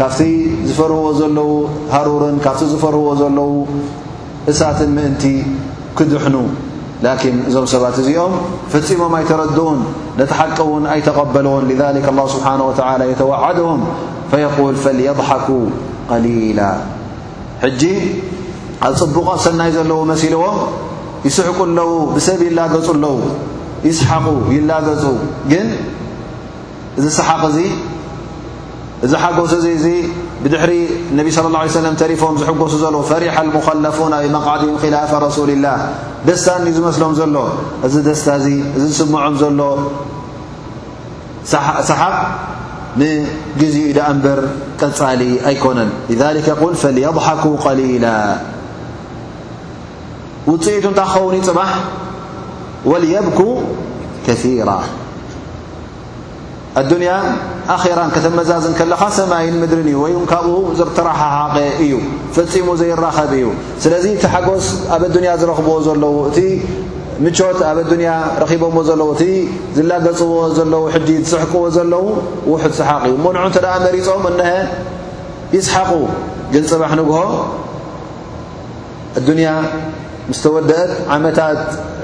ካብቲ 0.00 0.20
ዝፈርህዎ 0.68 1.06
ዘለዉ 1.20 1.50
ሃሩርን 1.94 2.36
ካብቲ 2.44 2.60
ዝፈርህዎ 2.72 3.08
ዘለዉ 3.20 3.50
እሳትን 4.50 4.90
ምእንቲ 4.96 5.24
ክድሕኑ 5.98 6.36
ላኪን 7.04 7.36
እዞም 7.48 7.66
ሰባት 7.74 7.96
እዚኦም 8.02 8.32
ፈፂሞም 8.72 9.12
ኣይተረድዎን 9.18 9.78
ነቲ 10.20 10.30
ሓቂ 10.40 10.56
እውን 10.68 10.84
ኣይተቐበልዎን 10.94 11.62
لذ 11.70 11.80
اله 11.92 12.24
ስብሓه 12.34 12.60
و 12.68 12.70
የተዋዓድهም 13.12 13.80
فየقል 14.30 14.74
ፈልየضሓኩ 14.84 15.48
قሊላ 16.10 16.60
ሕጂ 17.64 17.82
ኣ 18.86 18.90
ፅቡቀ 19.00 19.28
ሰናይ 19.44 19.70
ዘለዎ 19.78 20.00
መሲልዎም 20.12 20.58
ይስሕቁ 21.28 21.58
ኣለዉ 21.70 21.90
ብሰብ 22.16 22.38
ኢላ 22.50 22.58
ገፁ 22.74 22.86
ኣለዉ 22.98 23.12
ይስሓق 23.88 24.26
ይላገፁ 24.54 25.02
ግን 25.50 25.68
እዚ 26.98 27.06
ሰሓቕ 27.18 27.42
እዚ 27.52 27.58
እዚ 29.06 29.12
ሓገሱ 29.22 29.52
እ 29.72 29.74
እዚ 29.78 29.86
ብድሕሪ 30.42 30.72
ነቢ 31.18 31.26
صى 31.36 31.40
الله 31.50 31.60
عليه 31.62 31.74
سم 31.78 31.94
ተሪፎም 32.02 32.34
ዝጎሱ 32.40 32.74
ዘለ 32.84 32.96
ፈሪح 33.10 33.34
المخለፉو 33.44 34.04
መقዓዲ 34.36 34.62
خላف 34.82 35.10
رسሊ 35.26 35.50
ላه 35.64 35.78
ደስታ 36.28 36.48
ዝመስሎም 36.76 37.12
ዘሎ 37.20 37.36
እዚ 37.86 37.94
ደስታ 38.08 38.28
እዚ 38.40 38.46
እዚ 38.76 38.84
ስምዖም 39.00 39.34
ዘሎ 39.42 39.60
ሰሓق 41.90 42.18
ንግዜኡ 43.00 43.86
دኣ 43.96 44.06
ንበር 44.16 44.38
ቀፃሊ 44.80 45.20
ኣيكነን 45.48 45.90
لذك 46.10 46.48
ል 46.70 46.74
فليضሓኩ 46.82 47.44
قሊላ 47.64 48.06
ፅኢቱ 50.46 50.84
እታ 50.92 51.00
ክኸ 51.12 51.14
ፅ 51.54 51.58
ብኩ 52.84 53.44
ራ 54.70 54.74
ኣያ 56.96 57.12
ኣራ 57.92 58.00
ተ 58.14 58.26
መዛዝን 58.38 58.74
ከለኻ 58.78 59.00
ሰማይን 59.18 59.56
ምድርን 59.62 59.88
እዩ 59.90 59.96
ወይ 60.04 60.12
ካብኡ 60.30 60.50
ዝተረሓሓቀ 60.78 61.54
እዩ 61.84 61.92
ፈፂሙ 62.36 62.68
ዘይራኸብ 62.80 63.30
እዩ 63.38 63.46
ስለዚ 63.82 64.04
እቲ 64.16 64.22
ሓጎስ 64.34 64.66
ኣብ 64.94 65.02
ዱያ 65.14 65.30
ዝረኽብዎ 65.40 65.76
ዘለው 65.86 66.14
እቲ 66.30 66.38
ምቾት 67.24 67.58
ኣብ 67.70 67.90
ያ 68.06 68.10
ረኪቦዎ 68.42 68.76
ዘለዉ 68.88 69.08
እቲ 69.16 69.24
ዝላገፅዎ 69.76 70.32
ዘለው 70.58 70.82
ጂ 71.08 71.08
ዝስሕቅዎ 71.24 71.62
ዘለዉ 71.76 72.04
ውሑ 72.52 72.62
ሰሓቅ 72.78 73.02
ዩ 73.12 73.14
ሞ 73.24 73.26
ን 73.34 73.38
እተ 73.50 73.56
መሪፆም 73.86 74.24
እሀ 74.38 74.46
ይስሓق 75.56 75.90
ግን 76.54 76.64
ፅባሕ 76.70 76.92
ንግሆ 77.00 77.18
مس 80.30 80.42
تودأت 80.42 80.90
عمت 81.08 81.38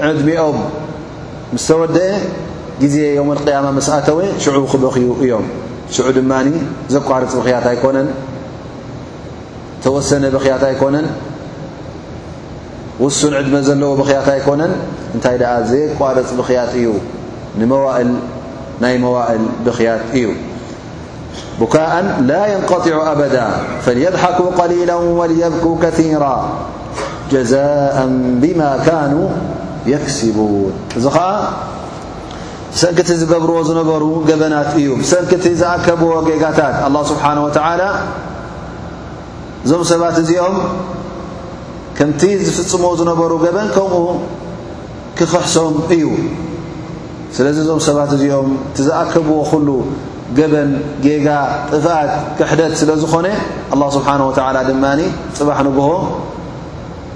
عድم 0.01 0.55
مس 1.53 1.67
تودأ 1.67 2.17
ዜ 2.83 2.95
يوم 3.15 3.31
القيام 3.31 3.75
مسأو 3.77 4.21
شع 4.39 4.57
بخي 4.59 5.07
እيم 5.21 5.43
شع 5.91 6.09
ድن 6.11 6.51
ዘقرፅ 6.89 7.35
بي 7.43 7.51
يكن 7.73 8.05
وسن 9.85 10.29
بي 10.29 10.51
أيكن 10.67 11.01
وሱ 12.99 13.25
عድم 13.33 13.79
لو 13.79 13.95
بي 13.95 14.11
أيكن 14.11 14.71
ዘقرፅ 16.27 16.69
بي 16.73 16.89
ዩ 17.61 17.65
موائل 18.99 19.39
بخيت 19.65 20.01
እዩ 20.13 20.27
بكء 21.61 21.81
لا 22.21 22.53
ينقطع 22.53 23.11
أبد 23.11 23.39
فليضحك 23.85 24.39
قليلا 24.59 24.95
وليبكو 24.95 25.75
كثيرا 25.81 26.35
ጀዛእ 27.31 27.97
ብማ 28.41 28.61
ካኑ 28.87 29.13
የክሲቡን 29.91 30.71
እዚ 30.99 31.05
ኸዓ 31.15 31.31
ብሰንኪቲ 32.73 33.09
ዝገብርዎ 33.21 33.57
ዝነበሩ 33.69 34.03
ገበናት 34.29 34.69
እዩ 34.79 34.87
ብሰንኪ 35.01 35.31
ቲ 35.43 35.53
ዝኣከብዎ 35.61 36.11
ጌጋታት 36.29 36.75
ስብሓ 37.11 37.23
ወ 37.45 37.89
እዞም 39.65 39.83
ሰባት 39.91 40.17
እዚኦም 40.23 40.57
ከምቲ 41.97 42.21
ዝፍፅሞ 42.47 42.83
ዝነበሩ 42.99 43.31
ገበን 43.45 43.67
ከምኡ 43.75 44.03
ክኽሕሶም 45.17 45.75
እዩ 45.95 46.03
ስለዚ 47.37 47.57
እዞም 47.63 47.79
ሰባት 47.87 48.11
እዚኦም 48.17 48.49
እቲ 48.69 48.77
ዝኣከብዎ 48.87 49.37
ኩሉ 49.51 49.67
ገበን 50.37 50.69
ጌጋ 51.05 51.27
ጥፋት 51.71 52.11
ክሕደት 52.39 52.73
ስለ 52.81 52.91
ዝኾነ 53.01 53.27
ኣ 53.73 53.77
ስብሓ 53.97 54.07
ወላ 54.39 54.57
ድማኒ 54.69 54.99
ፅባሕ 55.39 55.59
ንግሆ 55.69 55.89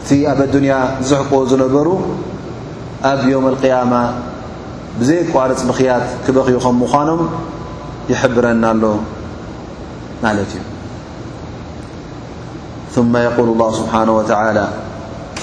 ቲ 0.09 0.13
ኣብ 0.31 0.39
الدني 0.47 0.71
زحق 1.09 1.31
ዝነበሩ 1.51 1.87
ኣብ 3.11 3.19
يوم 3.33 3.45
القيامة 3.53 4.01
بዘي 4.99 5.17
قርፅ 5.33 5.61
بኽيት 5.69 6.05
ክبኺيኸ 6.25 6.65
مዃኖም 6.81 7.21
يحبረና 8.11 8.63
ኣሎ 8.73 8.83
لت 10.37 10.51
እዩ 10.57 10.63
ثم 12.95 13.13
يقول 13.27 13.47
الله 13.55 13.69
سبحانه 13.81 14.13
وتعالى 14.19 14.65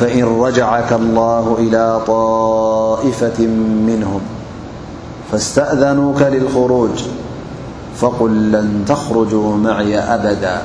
فإن 0.00 0.24
رجعك 0.44 0.90
الله 1.02 1.44
إلى 1.64 1.84
طائفة 2.16 3.38
منهم 3.88 4.22
فاستأذنوك 5.30 6.20
للخروج 6.34 6.96
فقل 8.00 8.32
لن 8.54 8.68
تخرجوا 8.90 9.48
معي 9.66 9.94
أبدا 10.16 10.56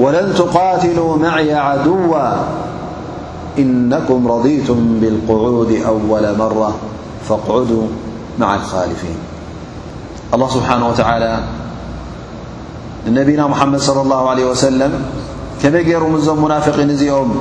ولن 0.00 0.34
تقاتلوا 0.34 1.16
معي 1.16 1.54
عدوا 1.54 2.32
إنكم 3.58 4.28
رضيت 4.32 4.66
بالقعود 4.70 5.80
أول 5.86 6.38
مرة 6.38 6.74
فاقعدوا 7.28 7.82
مع 8.38 8.54
الخالفين 8.54 9.16
الله 10.34 10.48
سبحانه 10.48 10.88
وتعالى 10.88 11.38
لنبينا 13.06 13.46
محمد 13.46 13.78
صلى 13.80 14.02
الله 14.02 14.28
عليه 14.30 14.46
وسلم 14.46 14.92
كمجيرمز 15.62 16.28
منافق 16.28 16.80
زيأم 16.80 17.32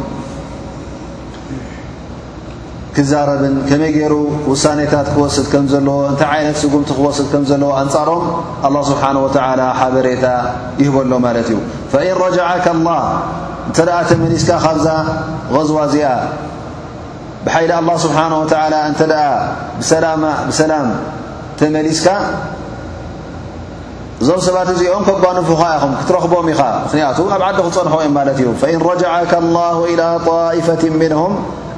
ክዛረብን 2.95 3.55
ከመይ 3.69 3.91
ገይሩ 3.95 4.13
ውሳኔታት 4.51 5.07
ክወስድ 5.13 5.45
ከም 5.53 5.65
ዘለዎ 5.73 5.95
እንታይ 6.11 6.29
ዓይነት 6.35 6.55
ስጉምቲ 6.61 6.89
ክወስድ 6.97 7.27
ከም 7.33 7.43
ዘለዎ 7.49 7.71
ኣንፃሮም 7.81 8.23
ኣه 8.67 8.73
ስብሓه 8.89 9.15
ወ 9.23 9.27
ሓበሬታ 9.79 10.25
ይህበሎ 10.81 11.11
ማለት 11.25 11.49
እዩ 11.53 11.57
እተ 13.71 13.79
ኣ 13.97 13.99
ተመሊስካ 14.09 14.49
ካብዛ 14.63 14.87
غዝዋ 15.55 15.77
እዚኣ 15.89 16.07
ብሓይሊ 17.45 17.69
ኣه 17.79 17.93
ስብሓه 18.05 18.25
እንተ 18.89 19.01
ኣ 19.27 19.27
ብሰላም 20.49 20.89
ተመሊስካ 21.59 22.07
እዞም 24.23 24.39
ሰባት 24.45 24.69
እዚኦም 24.73 25.03
ከጓንፉኻ 25.07 25.61
ኹም 25.81 25.91
ክትረኽቦም 25.99 26.47
ኢኻ 26.53 26.61
ምክንያቱ 26.85 27.17
ኣብ 27.35 27.41
ዓዲ 27.49 27.53
ክፀንሖ 27.67 27.77
እዮ 28.03 28.09
ማለት 28.19 28.37
እዩ 28.43 28.47
እን 28.73 28.79
ረጃዓከ 28.89 29.31
لላه 29.45 29.77
إላ 29.91 30.01
طኢፈት 30.29 30.81
ምንም 31.01 31.21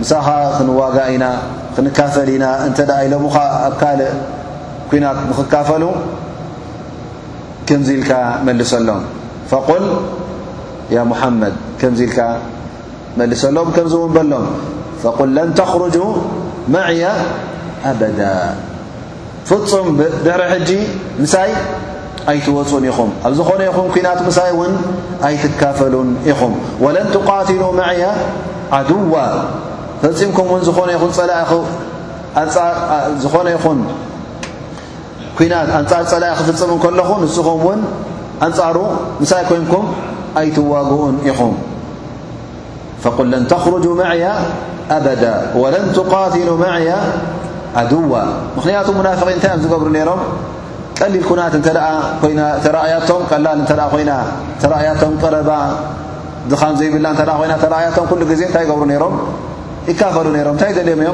ምሳኻ 0.00 0.28
ክንዋጋ 0.56 0.96
ኢና 1.14 1.24
ክንካፈል 1.74 2.28
ኢና 2.34 2.44
እንተ 2.66 2.78
ኢሎም 3.06 3.24
ኣብ 3.66 3.74
ካልእ 3.80 4.12
ኩናት 4.90 5.18
ንኽካፈሉ 5.30 5.84
ከምዚ 7.68 7.88
ኢልካ 7.98 8.12
መልሰሎም 8.46 9.00
فል 9.50 9.84
ያ 10.96 11.00
ሙሓመድ 11.10 11.54
ከ 11.80 11.92
ኢልካ 12.06 12.18
መሰሎም 13.20 13.68
ከምዝውንበሎም 13.76 14.44
فል 15.02 15.30
ለን 15.36 15.50
ተخርج 15.60 15.96
መዕያ 16.74 17.04
ኣበዳ 17.92 18.20
ፍፁም 19.48 19.86
ድሕሪ 20.24 20.42
ሕጂ 20.54 20.70
ንሳይ 21.22 21.50
ኣይትወፁን 22.30 22.84
ኢኹም 22.90 23.10
ኣብ 23.26 23.32
ዝኾነ 23.38 23.60
ይኹም 23.68 23.86
ኩናት 23.94 24.20
ምሳይ 24.28 24.50
ውን 24.58 24.72
ኣይትካፈሉን 25.28 26.10
ኢኹም 26.32 26.52
وለን 26.84 27.06
ትقትሉ 27.14 27.62
ማዕያ 27.80 28.04
ዓድዋ 28.78 29.14
ፍም 30.02 30.12
ዝ 30.66 30.70
ኹ 33.64 33.74
ኩናት 35.38 35.68
ንፃ 35.82 35.96
ፀላእ 36.12 36.32
ክፍፅሙ 36.38 36.72
ከለኹ 36.84 37.10
ንስኹም 37.22 37.62
ን 37.76 37.80
ኣንጻሩ 38.46 38.76
ሳይ 39.30 39.42
ኮንኩም 39.50 39.84
ኣይትዋግኡን 40.40 41.14
ኢኹም 41.30 41.54
فقل 43.04 43.26
لን 43.32 43.42
ተخርج 43.52 43.84
መعያ 44.00 44.24
ኣበ 44.96 45.06
وለن 45.62 45.84
قትل 46.12 46.48
መዕያ 46.62 46.90
عድዋ 47.80 48.12
ምክንያቱ 48.56 48.88
ق 48.98 49.00
ታይ 49.44 49.52
ዝገብሩ 49.62 49.88
ሮም 50.08 50.20
ቀሊልኩና 50.98 51.40
ተእያቶም 52.64 53.22
ቀላ 53.30 53.46
ይ 54.00 54.10
ተእያቶም 54.70 55.14
ቀረባ 55.22 55.50
ድኻን 56.52 56.74
ዘይብና 56.80 57.06
እያ 57.46 57.88
ዜ 58.42 58.44
ታይ 58.56 58.64
ገብሩ 58.72 58.84
ሮም 59.04 59.14
ፈ 59.86 59.94
ታይ 60.62 60.72
ም 61.00 61.06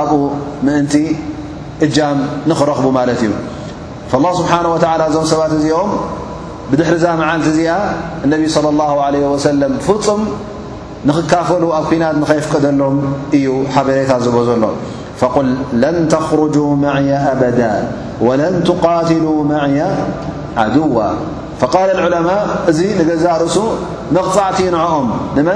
ኣብኡ 0.00 0.12
ምእንቲ 0.66 0.94
እጃም 1.86 2.18
ንክረኽቡ 2.50 2.86
እዩ 3.16 3.32
الله 4.18 4.34
ه 4.48 5.06
ዞ 5.14 5.18
ሰባ 5.32 5.40
እዚኦ 5.56 5.78
بድሕሪ 6.70 6.96
ዛ 7.04 7.06
መዓቲ 7.20 7.44
እዚኣ 7.50 7.70
النبي 8.26 8.46
صلى 8.56 8.68
الله 8.74 8.94
عليه 9.06 9.24
وسلم 9.32 9.72
فፅም 9.86 10.20
ንኽካፈሉ 11.08 11.62
ኣብ 11.78 11.84
كና 11.90 12.04
نኸيفቀደሎም 12.20 12.96
እዩ 13.36 13.46
ሓበሬታ 13.74 14.12
ዝب 14.24 14.36
ዘሎ 14.50 14.64
فقل 15.20 15.46
لن 15.84 15.96
تخرجا 16.14 16.66
معي 16.86 17.10
أبدا 17.34 17.74
ولن 18.26 18.54
تقاتلوا 18.68 19.38
معያ 19.52 19.82
عدو 20.62 20.96
فقال 21.60 21.88
العلماء 21.96 22.40
እዚ 22.70 22.80
ንገዛ 23.00 23.24
ርእሱ 23.42 23.56
نغዕቲ 24.16 24.58
ንعኦም 24.74 25.06
መ 25.48 25.50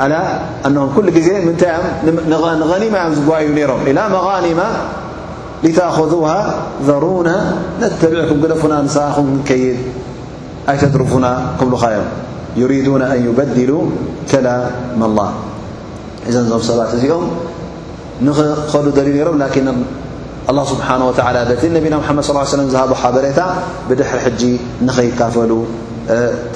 على 0.00 0.20
أنه 0.66 0.88
كل 0.96 1.08
ዜ 1.24 1.28
ታ 1.60 1.66
غنم 2.04 2.62
ዝوዩ 3.14 3.46
ም 3.52 3.82
إلى 3.90 4.02
مغانم 4.16 4.60
لتأخذوها 5.64 6.38
ذرون 6.88 7.28
نتبعك 7.82 8.30
قደፉና 8.42 8.74
كيድ 9.48 9.78
ኣيتدرفና 10.70 11.26
كምلኻ 11.58 11.82
ዮ 11.94 12.02
يريدون 12.62 13.02
أن 13.12 13.18
يبدلو 13.28 13.78
كلم 14.30 15.00
الله 15.08 15.28
እذ 16.28 16.36
ዞ 16.50 16.52
ባት 16.78 16.90
እዚኦም 16.96 17.24
نل 18.24 18.96
لي 19.06 19.12
ም 19.34 19.36
لكن 19.44 19.64
الله 20.50 20.64
سبحنه 20.72 21.04
وعلى 21.10 21.40
ت 21.60 21.62
نبናا 21.76 21.96
محመ 22.02 22.18
صل 22.28 22.34
ي 22.34 22.68
و 22.92 22.94
هب 23.02 23.14
بሬታ 23.16 23.40
بድحر 23.88 24.18
ج 24.40 24.42
نኸيكፈل 24.86 25.52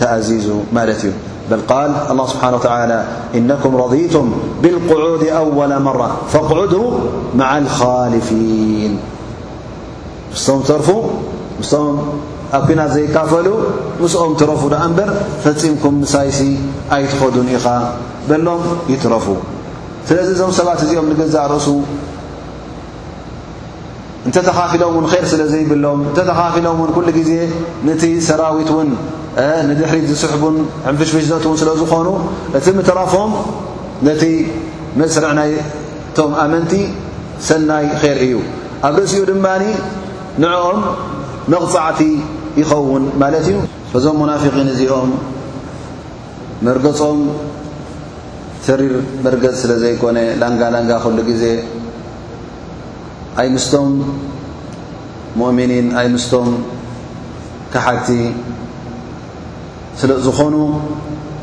ተأዚዙ 0.00 0.46
ማت 0.76 0.88
እዩ 0.96 1.04
ل 1.50 1.70
الله 2.10 2.26
ስبሓنه 2.32 2.54
و 2.54 2.66
ى 2.76 3.00
إنك 3.38 3.62
رضيቱ 3.82 4.14
ብالقعوድ 4.62 5.22
أول 5.42 5.72
مرة 5.88 6.08
فاقعد 6.32 6.74
مع 7.40 7.50
الخالፊيን 7.62 8.92
ስም 10.46 10.58
ርፉ 10.80 10.88
ም 11.94 11.96
ኣብ 12.58 12.62
كና 12.68 12.80
ዘይካፈሉ 12.94 13.48
ኦም 14.24 14.32
ረፉ 14.50 14.62
ኣ 14.84 14.86
በር 14.98 15.10
ፈፂምكም 15.44 15.96
ሳይሲ 16.12 16.38
ኣይትፈዱን 16.96 17.48
ኢኻ 17.56 17.66
በሎም 18.28 18.62
ይትረፉ 18.92 19.26
ስለዚ 20.08 20.28
ዞም 20.40 20.52
ሰባት 20.58 20.80
እዚኦም 20.84 21.08
ርእሱ 21.54 21.68
እተ 24.28 24.36
ተካፊሎም 24.48 24.96
ር 25.12 25.14
ስለ 25.32 25.42
ዘይብሎም 25.52 26.00
ተፊሎም 26.16 26.80
ዜ 27.30 27.32
ነቲ 27.88 28.02
ሰራዊት 28.28 28.70
ን 28.88 28.90
ንድሕሪ 29.68 29.98
ዝስሕቡን 30.10 30.54
ሕንፍሽፍሽ 30.86 31.24
ዘትውን 31.30 31.56
ስለ 31.62 31.70
ዝኾኑ 31.80 32.06
እቲ 32.58 32.66
ምትራፎም 32.78 33.32
ነቲ 34.06 34.22
መስርዕ 35.00 35.30
ናይቶም 35.38 36.30
ኣመንቲ 36.44 36.72
ሰናይ 37.48 37.86
ኼር 38.00 38.18
እዩ 38.26 38.32
ኣብ 38.86 38.94
ርእሲኡ 39.02 39.20
ድማኒ 39.30 39.62
ንኦም 40.42 40.78
መቕፃዕቲ 41.52 42.00
ይኸውን 42.60 43.04
ማለት 43.22 43.44
እዩ 43.50 43.54
እዞም 43.98 44.16
ሙናፊقን 44.22 44.68
እዚኦም 44.72 45.10
መርገፆም 46.66 47.20
ተሪር 48.64 48.94
መርገፅ 49.24 49.54
ስለ 49.62 49.72
ዘይኮነ 49.82 50.18
ላንጋላንጋ 50.40 50.92
ክሉ 51.04 51.18
ግዜ 51.28 51.44
ኣይምስቶም 53.42 53.90
ሙኡሚኒን 55.38 55.86
ኣይምስቶም 56.00 56.48
ካሓቲ 57.72 58.08
ስለዝኾኑ 60.00 60.54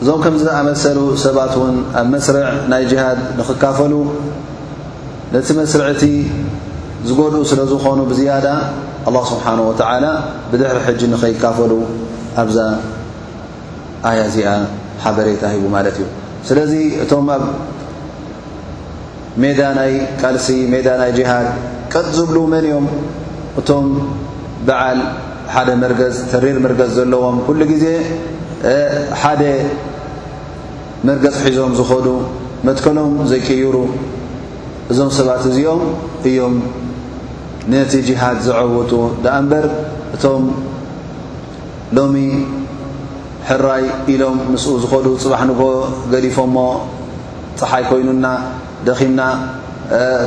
እዞም 0.02 0.20
ከም 0.24 0.36
ዝኣመሰሉ 0.42 1.00
ሰባት 1.24 1.54
እውን 1.60 1.76
ኣብ 2.00 2.08
መስርዕ 2.14 2.42
ናይ 2.72 2.84
ጅሃድ 2.92 3.20
ንኽካፈሉ 3.40 3.94
ነቲ 5.36 5.48
መስርዕቲ 5.60 6.04
ዝገድኡ 7.10 7.42
ስለ 7.52 7.62
ዝኾኑ 7.72 8.00
ብዝያዳ 8.12 8.48
ኣላه 9.10 9.24
ስብሓን 9.32 9.60
ወተዓላ 9.70 10.06
ብድሕሪ 10.52 10.78
ሕጂ 10.88 11.02
ንኸይካፈሉ 11.14 11.72
ኣብዛ 12.44 12.58
ኣያ 14.12 14.20
እዚኣ 14.30 14.50
ሓበሬታ 15.04 15.44
ሂቡ 15.54 15.64
ማለት 15.76 15.96
እዩ 16.00 16.06
ስለዚ 16.48 16.74
እቶም 17.04 17.28
ኣብ 17.36 17.44
ሜዳ 19.44 19.60
ናይ 19.80 19.92
ቃልሲ 20.22 20.48
ሜዳ 20.74 20.88
ናይ 21.02 21.12
ጅሃድ 21.18 21.48
ቀጥ 21.94 22.06
ዝብሉ 22.18 22.38
መን 22.54 22.66
እዮም 22.70 22.88
እቶም 23.60 23.86
በዓል 24.68 25.00
ሓደ 25.56 25.70
መርገፅ 25.84 26.16
ተሪር 26.34 26.58
መርገፅ 26.66 26.90
ዘለዎም 26.98 27.38
ኩሉ 27.48 27.60
ግዜ 27.74 27.86
ሓደ 29.22 29.42
መርገፂ 31.08 31.40
ሒዞም 31.54 31.74
ዝኾዱ 31.80 32.08
መትከኖም 32.68 33.12
ዘይቅይሩ 33.32 33.76
እዞም 34.92 35.10
ሰባት 35.18 35.44
እዚኦም 35.50 35.82
እዮም 36.30 36.56
ነቲ 37.72 37.92
ጅሃድ 38.08 38.38
ዝዐውጡ 38.48 38.92
ደኣ 39.24 39.34
እምበር 39.42 39.66
እቶም 40.16 40.44
ሎሚ 41.98 42.16
ሕራይ 43.50 43.84
ኢሎም 44.14 44.38
ምስኡ 44.54 44.70
ዝኸዱ 44.84 45.06
ፅባሕ 45.24 45.42
ንኮ 45.50 45.62
ገዲፎሞ 46.14 46.58
ፀሓይ 47.60 47.84
ኮይኑና 47.92 48.26
ደኺምና 48.88 49.22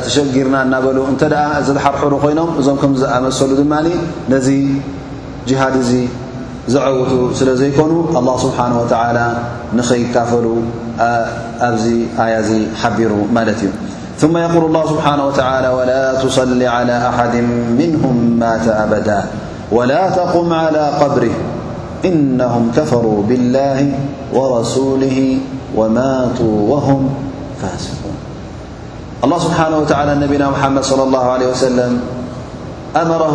ተሸጊርና 0.05 0.57
እናበሉ 0.67 0.99
እንተ 1.13 1.23
ደኣ 1.35 1.45
ዘተሓርሕሩ 1.67 2.13
ኮይኖም 2.25 2.51
እዞም 2.61 2.79
ከምዝኣመሰሉ 2.83 3.51
ድማ 3.61 3.73
ነዚ 4.33 4.49
ጅሃድ 5.49 5.75
እዚ 5.85 5.93
زعوت 6.69 7.33
سل 7.33 7.57
زيكنو 7.57 8.13
الله 8.13 8.37
سبحانه 8.37 8.77
وتعالى 8.85 9.27
نخيكافل 9.77 10.47
أبزي 11.61 11.99
آيا 12.21 12.41
زي 12.45 12.61
حبر 12.81 13.13
ملت 13.33 13.61
ي 13.65 13.69
ثم 14.21 14.35
يقول 14.37 14.65
الله 14.69 14.85
سبحانه 14.93 15.25
وتعالى 15.33 15.69
ولا 15.73 16.05
تصل 16.21 16.61
على 16.63 16.93
أحد 17.09 17.35
منهم 17.81 18.17
مات 18.41 18.67
أبداه 18.69 19.25
ولا 19.73 20.03
تقم 20.13 20.49
على 20.53 20.85
قبره 21.01 21.35
إنهم 22.05 22.65
كفروا 22.77 23.23
بالله 23.29 23.79
ورسوله 24.37 25.19
وماتوا 25.77 26.57
وهم 26.73 27.01
فاسقون 27.63 28.17
الله 29.25 29.39
سبحانه 29.49 29.77
وتعالى 29.79 30.13
نبينا 30.25 30.47
محمد 30.53 30.83
صلى 30.85 31.03
الله 31.09 31.25
عليه 31.31 31.49
وسلم 31.49 31.93
أمره 32.97 33.35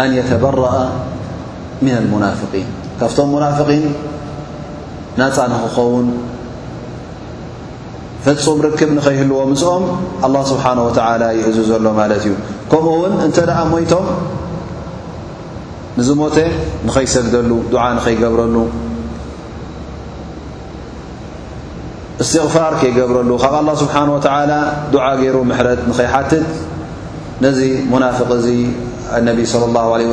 ኣን 0.00 0.12
ተበረአ 0.30 0.72
ናፍን 1.86 2.66
ካብቶም 3.00 3.28
ሙናፍቂን 3.34 3.82
ናፃንኽ 5.20 5.62
ኸውን 5.76 6.06
ፍፁም 8.24 8.58
ርክብ 8.66 8.90
ንኸይህልዎ 8.96 9.38
ምፅኦም 9.52 9.84
ኣله 10.26 10.40
ስብሓه 10.52 10.78
ወ 10.86 10.90
ይእዙ 11.38 11.56
ዘሎ 11.70 11.84
ማለት 12.00 12.18
እዩ 12.26 12.32
ከምኡ 12.70 12.86
ውን 13.02 13.14
እንተ 13.26 13.36
ደኣ 13.50 13.58
ሞይቶም 13.72 14.06
ንዝ 15.98 16.08
ሞተ 16.20 16.36
ንኸይሰግደሉ 16.88 17.50
ዱዓ 17.72 17.84
ንኸይገብረሉ 17.98 18.56
እስትغፋር 22.22 22.72
ከይገብረሉ 22.80 23.30
ካብ 23.44 23.54
ኣه 23.62 23.74
ስብሓه 23.82 24.04
ወ 24.14 24.18
ዱዓ 24.94 25.06
ገይሩ 25.22 25.36
ምሕረት 25.50 25.80
ንኸይሓትት 25.90 26.46
ነዚ 27.44 27.58
ሙናፍق 27.92 28.30
እዚ 28.38 28.46
صى 29.10 29.58
ه 29.58 29.62
ع 29.92 30.08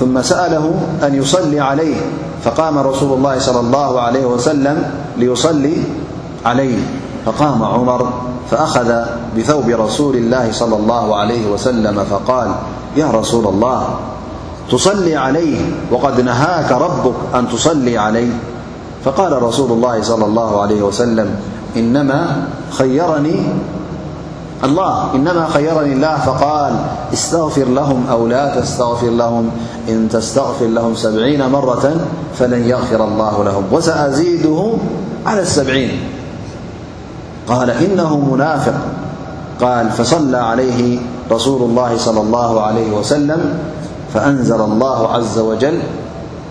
ثم 0.00 0.22
سأله 0.22 0.74
أن 1.02 1.14
يصلي 1.14 1.60
عليه 1.60 1.96
فقام 2.44 2.78
رسول 2.78 3.18
الله 3.18 3.38
صلى 3.38 3.60
الله 3.60 4.00
عليه 4.00 4.26
وسلم 4.26 4.90
ليصلي 5.18 5.76
عليه 6.44 6.78
فقام 7.26 7.62
عمر 7.64 8.12
فأخذ 8.50 9.04
بثوب 9.36 9.68
رسول 9.68 10.16
الله 10.16 10.48
صلى 10.52 10.76
الله 10.76 11.16
عليه 11.16 11.50
وسلم 11.52 12.04
فقال 12.10 12.54
يا 12.96 13.10
رسول 13.10 13.46
الله 13.46 13.86
تصلي 14.70 15.16
عليه 15.16 15.58
وقد 15.90 16.20
نهاك 16.20 16.72
ربك 16.72 17.14
أن 17.34 17.48
تصلي 17.48 17.98
عليه 17.98 18.32
فقال 19.04 19.42
رسول 19.42 19.72
الله 19.72 20.02
صلى 20.02 20.24
الله 20.24 20.60
عليه 20.62 20.82
وسلم 20.82 21.36
إنما 21.76 22.46
خيرني 22.70 23.40
الله 24.64 25.14
إنما 25.14 25.46
خيرني 25.48 25.92
الله 25.92 26.16
فقال 26.18 26.72
استغفر 27.12 27.64
لهم 27.64 28.04
أو 28.10 28.26
لا 28.26 28.60
تستغفر 28.60 29.06
لهم 29.10 29.50
إن 29.88 30.08
تستغفر 30.08 30.66
لهم 30.66 30.94
سبعين 30.94 31.46
مرة 31.50 31.96
فلن 32.38 32.64
يغفر 32.68 33.04
الله 33.04 33.44
لهم 33.44 33.62
وسأزيده 33.72 34.72
على 35.26 35.40
السبعين 35.42 35.90
قال 37.48 37.70
إنه 37.70 38.18
منافق 38.18 38.74
قال 39.60 39.90
فصلى 39.90 40.36
عليه 40.38 40.98
رسول 41.30 41.62
الله 41.62 41.96
صلى 41.96 42.20
الله 42.20 42.60
عليه 42.62 42.92
وسلم 42.98 43.58
فأنزل 44.14 44.60
الله 44.60 45.08
عز 45.12 45.38
وجل 45.38 45.78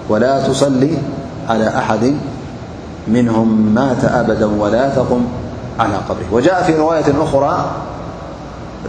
ولا 0.10 0.48
تصلي 0.48 0.98
على 1.50 1.68
أحد 1.68 2.16
منهم 3.08 3.72
مات 3.76 4.04
أبدا 4.06 4.50
ولا 4.60 4.90
تقم 4.90 5.22
على 5.80 5.94
قبره 6.10 6.26
وجاء 6.32 6.64
في 6.64 6.76
رواية 6.80 7.14
أخرى 7.24 7.66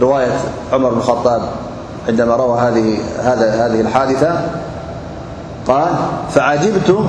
رواية 0.01 0.31
عمر 0.73 0.89
بن 0.89 0.97
الخطاب 0.97 1.41
عندما 2.07 2.35
روى 2.35 2.59
هذه 3.21 3.81
الحادثة 3.81 4.35
قال 5.67 5.87
فعجبت 6.31 6.99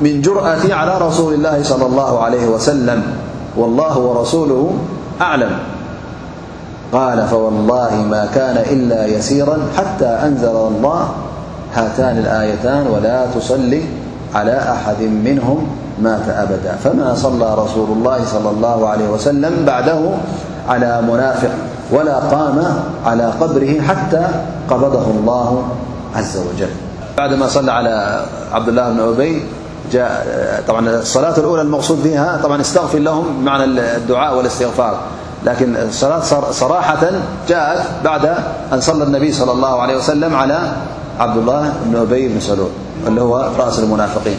من 0.00 0.20
جرأة 0.20 0.74
على 0.74 0.98
رسول 0.98 1.34
الله 1.34 1.62
صلى 1.62 1.86
الله 1.86 2.22
عليه 2.22 2.46
وسلم 2.46 3.02
والله 3.56 3.98
ورسوله 3.98 4.70
أعلم 5.20 5.58
قال 6.92 7.26
فوالله 7.26 7.94
ما 8.10 8.28
كان 8.34 8.64
إلا 8.70 9.06
يسيرا 9.06 9.58
حتى 9.76 10.06
أنزل 10.06 10.48
الله 10.56 11.08
هاتان 11.74 12.18
الآيتان 12.18 12.86
ولا 12.86 13.26
تصلي 13.26 13.82
على 14.34 14.58
أحد 14.58 15.02
منهم 15.02 15.66
مات 16.02 16.28
أبدا 16.28 16.74
فما 16.84 17.14
صلى 17.14 17.54
رسول 17.54 17.88
الله 17.98 18.18
صلى 18.24 18.50
الله 18.50 18.88
عليه 18.88 19.08
وسلم- 19.08 19.64
بعده 19.66 19.98
على 20.68 21.02
منافق 21.02 21.50
ولا 21.92 22.16
قام 22.16 22.82
على 23.06 23.24
قبره 23.40 23.80
حتى 23.80 24.26
قبضه 24.70 25.06
الله 25.10 25.62
عز 26.16 26.36
وجل 26.36 26.68
بعد 27.18 27.34
ما 27.34 27.46
صلى 27.48 27.72
على 27.72 28.24
عبد 28.52 28.68
الله 28.68 28.88
بن 28.90 29.00
أبي 29.00 29.42
الصلاة 30.98 31.36
الأولى 31.38 31.62
المقصود 31.62 31.98
فيها 32.02 32.40
بعا 32.48 32.60
استغفر 32.60 32.98
لهم 32.98 33.44
معنى 33.44 33.64
الدعاء 33.64 34.36
والاستغفار 34.36 34.98
لكن 35.44 35.76
الصلاة 35.76 36.20
صراحة 36.52 37.08
جاءت 37.48 37.86
بعد 38.04 38.34
أن 38.72 38.80
صلى 38.80 39.04
النبي 39.04 39.32
صلى 39.32 39.52
الله 39.52 39.80
عليه 39.82 39.96
وسلم 39.96 40.34
على 40.36 40.58
عبد 41.18 41.36
الله 41.36 41.72
بن 41.84 41.96
أبي 41.96 42.28
بن 42.28 42.40
سلون 42.40 42.70
اللي 43.06 43.20
هو 43.20 43.50
رأس 43.58 43.78
المنافقين 43.78 44.38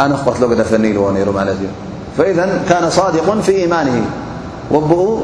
أنا 0.00 0.16
خقتل 0.16 0.44
قدفن 0.54 0.84
يلዎ 0.84 1.04
ر 1.28 1.54
فإذا 2.16 2.44
كان 2.68 2.90
صادق 2.90 3.40
في 3.40 3.52
إيمانه 3.60 4.02
وبق 4.72 5.22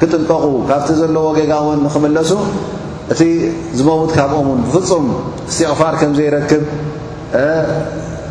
ክጥንቀቁ 0.00 0.44
ካብቲ 0.68 0.88
ዘለዎ 1.00 1.26
ጌጋውን 1.38 1.80
ንኽምለሱ 1.86 2.30
እቲ 3.12 3.20
ዝመውት 3.78 4.10
ካብኦም 4.16 4.46
ን 4.58 4.64
ብፍፁም 4.72 5.06
እስትቕፋር 5.50 5.94
ከምዘይረክብ 6.00 6.62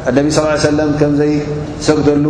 ኣነቢ 0.09 0.27
ስ 0.35 0.43
ሰለም 0.67 0.91
ከምዘይሰጉደሉ 0.99 2.27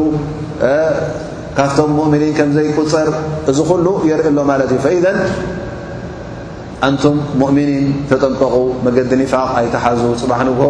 ካፍቶም 1.58 1.92
ሙእሚኒን 2.00 2.34
ከምዘይቁፀር 2.40 3.10
እዚ 3.52 3.58
ኩሉ 3.70 3.86
የርኢ 4.10 4.30
ሎ 4.38 4.42
ማለት 4.52 4.70
እዩ 4.76 4.80
ፈኢዘ 4.86 5.06
ኣንቱም 6.88 7.18
ሙእሚኒን 7.42 7.88
ተጠንቀቁ 8.12 8.56
መገዲ 8.86 9.12
ኒፋቅ 9.22 9.50
ኣይተሓዙ 9.62 10.04
ፅባሕ 10.22 10.40
ንግሆ 10.50 10.68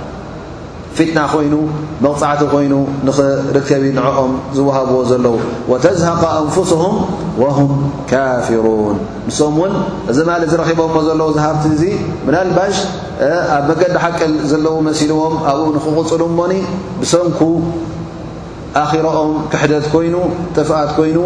ትና 0.97 1.19
ኮይኑ 1.31 1.53
መቕፅዕቲ 2.03 2.41
ኮይኑ 2.53 2.73
ንኽርከቢ 3.07 3.83
ንعኦም 3.97 4.31
ዝሃብዎ 4.57 4.97
ዘለዉ 5.11 5.35
وተዝهق 5.71 6.21
أንفسهም 6.41 6.95
وهም 7.41 7.69
ካፊሩን 8.11 8.95
ንስም 9.27 9.55
ውን 9.61 9.73
እዚ 10.11 10.17
ማለት 10.29 10.49
ዝረኪቦ 10.53 10.81
ዘለ 11.07 11.21
ዝሃብቲ 11.37 11.63
እዚ 11.75 11.83
ባሽ 12.57 12.75
ኣብ 13.55 13.63
መገዲ 13.69 13.93
ሓቀል 14.03 14.33
ዘለዎ 14.51 14.73
መሲልዎም 14.87 15.35
ኣብኡ 15.51 15.67
ንክغፅሉ 15.77 16.21
ሞኒ 16.39 16.53
ብሰምኩ 17.01 17.39
ኣخሮኦም 18.83 19.31
ክሕደት 19.51 19.85
ኮይኑ 19.93 20.15
ጥፍኣት 20.55 20.91
ኮይኑ 20.99 21.17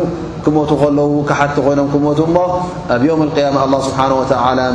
ክሞቱ 0.45 0.72
ከለዉ 0.81 1.11
ክሓቲ 1.30 1.55
ኮይኖም 1.65 1.88
ክመቱ 1.93 2.19
ሞ 2.35 2.39
ኣብ 2.95 3.01
ዮም 3.07 3.19
ያማ 3.43 3.57
ኣه 3.73 3.77
ስብሓ 3.88 3.99
ወ 4.17 4.19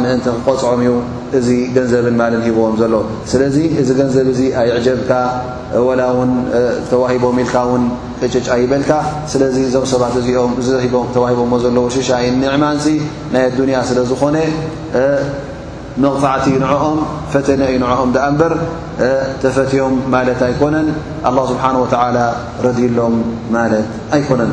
ምእንቲ 0.04 0.24
ክቆፅዖም 0.36 0.80
እዩ 0.84 0.92
እዚ 1.38 1.48
ገንዘብን 1.76 2.14
ማለ 2.20 2.32
ሂብዎም 2.46 2.74
ዘሎ 2.80 2.94
ስለዚ 3.30 3.56
እዚ 3.80 3.88
ገንዘብ 4.00 4.26
እዚ 4.32 4.40
ኣይዕጀብካ 4.62 5.10
ወላ 5.88 6.02
ውን 6.18 6.30
ተዋሂቦም 6.90 7.36
ኢልካ 7.42 7.56
ውን 7.72 7.82
እጭጫ 8.28 8.46
ኣይበልካ 8.56 8.92
ስለዚ 9.32 9.56
እዞም 9.68 9.84
ሰባት 9.92 10.16
እተሂቦዎ 10.20 11.60
ዘለዉ 11.66 11.84
ሽሻይን 11.96 12.34
ንዕማንሲ 12.44 12.86
ናይ 13.34 13.42
ኣዱንያ 13.50 13.78
ስለ 13.90 13.98
ዝኾነ 14.10 14.36
መቕፃዕቲ 16.02 16.44
ይንዕኦም 16.56 16.98
ፈተነ 17.34 17.62
እዩ 17.70 17.76
ንኦም 17.82 18.10
ኣ 18.26 18.28
ምበር 18.32 18.52
ተፈትዮም 19.44 19.94
ማለት 20.16 20.40
ኣይኮነን 20.48 20.88
ه 21.28 21.40
ስብሓ 21.52 21.64
ወ 21.82 21.86
ረዲሎም 22.66 23.16
ማለት 23.58 23.86
ኣይኮነን 24.18 24.52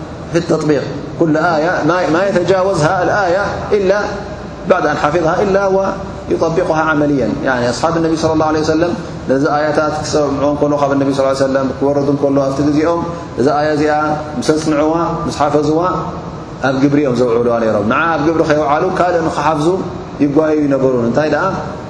كما 1.19 2.23
يتجاوزها 2.27 3.03
الآية 3.03 3.43
إلا 3.71 3.99
بعد 4.69 4.85
أن 4.85 4.97
حفظها 4.97 5.41
إلا 5.43 5.67
ويطبقها 5.67 6.81
عمليا 6.81 7.29
أصحاب 7.47 7.97
النبي 7.97 8.15
صلى 8.15 8.33
الله 8.33 8.45
عليه 8.45 8.59
وسلم 8.59 8.93
ذ 9.29 9.47
آيت 9.47 9.79
مع 9.79 10.53
كل 10.61 11.01
اني 11.01 11.13
صلىا 11.13 11.27
عيه 11.27 11.33
سلم 11.33 11.67
ورد 11.81 12.15
كل 12.21 12.39
ت 12.57 12.61
م 12.61 13.03
ذ 13.39 13.47
آي 13.47 13.95
مس 14.39 14.51
سنعو 14.51 14.89
مس 15.27 15.35
حفو 15.41 15.81
ا 16.67 16.71
جبرم 16.83 17.13
زوعل 17.21 17.75
رم 17.75 17.89
نع 17.89 18.01
جبر 18.27 18.41
يوعلو 18.55 18.89
كل 18.99 19.13
نحفظ 19.27 19.67
يي 20.19 20.67
نرن 20.71 21.13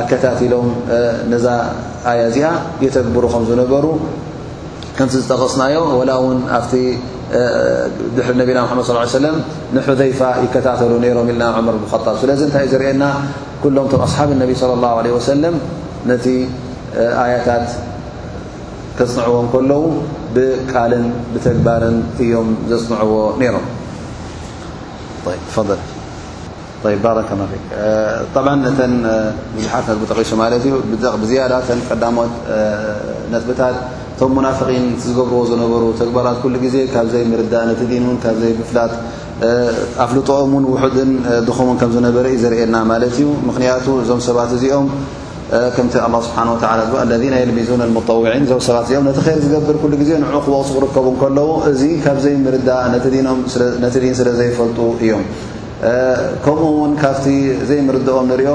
ኣከታትሎም 0.00 0.66
ነዛ 1.32 1.46
ኣያ 2.10 2.20
እዚኣ 2.30 2.46
የተግብሩ 2.84 3.24
ከም 3.34 3.42
ዝነበሩ 3.50 3.84
ከምቲ 4.96 5.12
ዝጠቀስናዮ 5.22 5.76
وላ 5.98 6.10
እውን 6.20 6.38
ኣብቲ 6.58 6.72
ድሕሪ 8.16 8.34
ነቢና 8.40 8.58
ደ 8.78 8.80
ص 8.88 9.14
ለ 9.24 9.28
ንحዘይፋ 9.76 10.20
ይከታተሉ 10.44 10.90
ሮም 11.18 11.28
ኢልና 11.32 11.44
መር 11.66 11.76
ጣብ 12.04 12.16
ስለዚ 12.22 12.40
እንታይ 12.48 12.66
ዘርአና 12.72 13.04
ኩሎም 13.62 13.86
ቶም 13.92 14.02
ኣصሓብ 14.08 14.28
ነቢ 14.42 14.50
صለى 14.62 14.74
الله 14.78 14.92
عله 15.00 15.12
ሰለም 15.32 15.54
ነቲ 16.10 16.24
ኣያታት 17.22 17.66
ከፅንዕዎም 18.98 19.46
ከለዉ 19.52 19.82
ብቃልን 20.34 21.04
ብተግባርን 21.32 21.96
እዮም 22.24 22.48
ዘፅንዕዎ 22.72 23.12
ነሮም 23.42 23.66
ዙ 26.84 26.86
ዞ 26.86 26.86
ه 26.86 26.86
ذ 38.70 38.72
እ 55.10 55.12
ከምኡ 56.44 56.62
ውን 56.82 56.92
ካብቲ 57.02 57.26
ዘይምርድኦም 57.68 58.26
ንሪኦ 58.32 58.52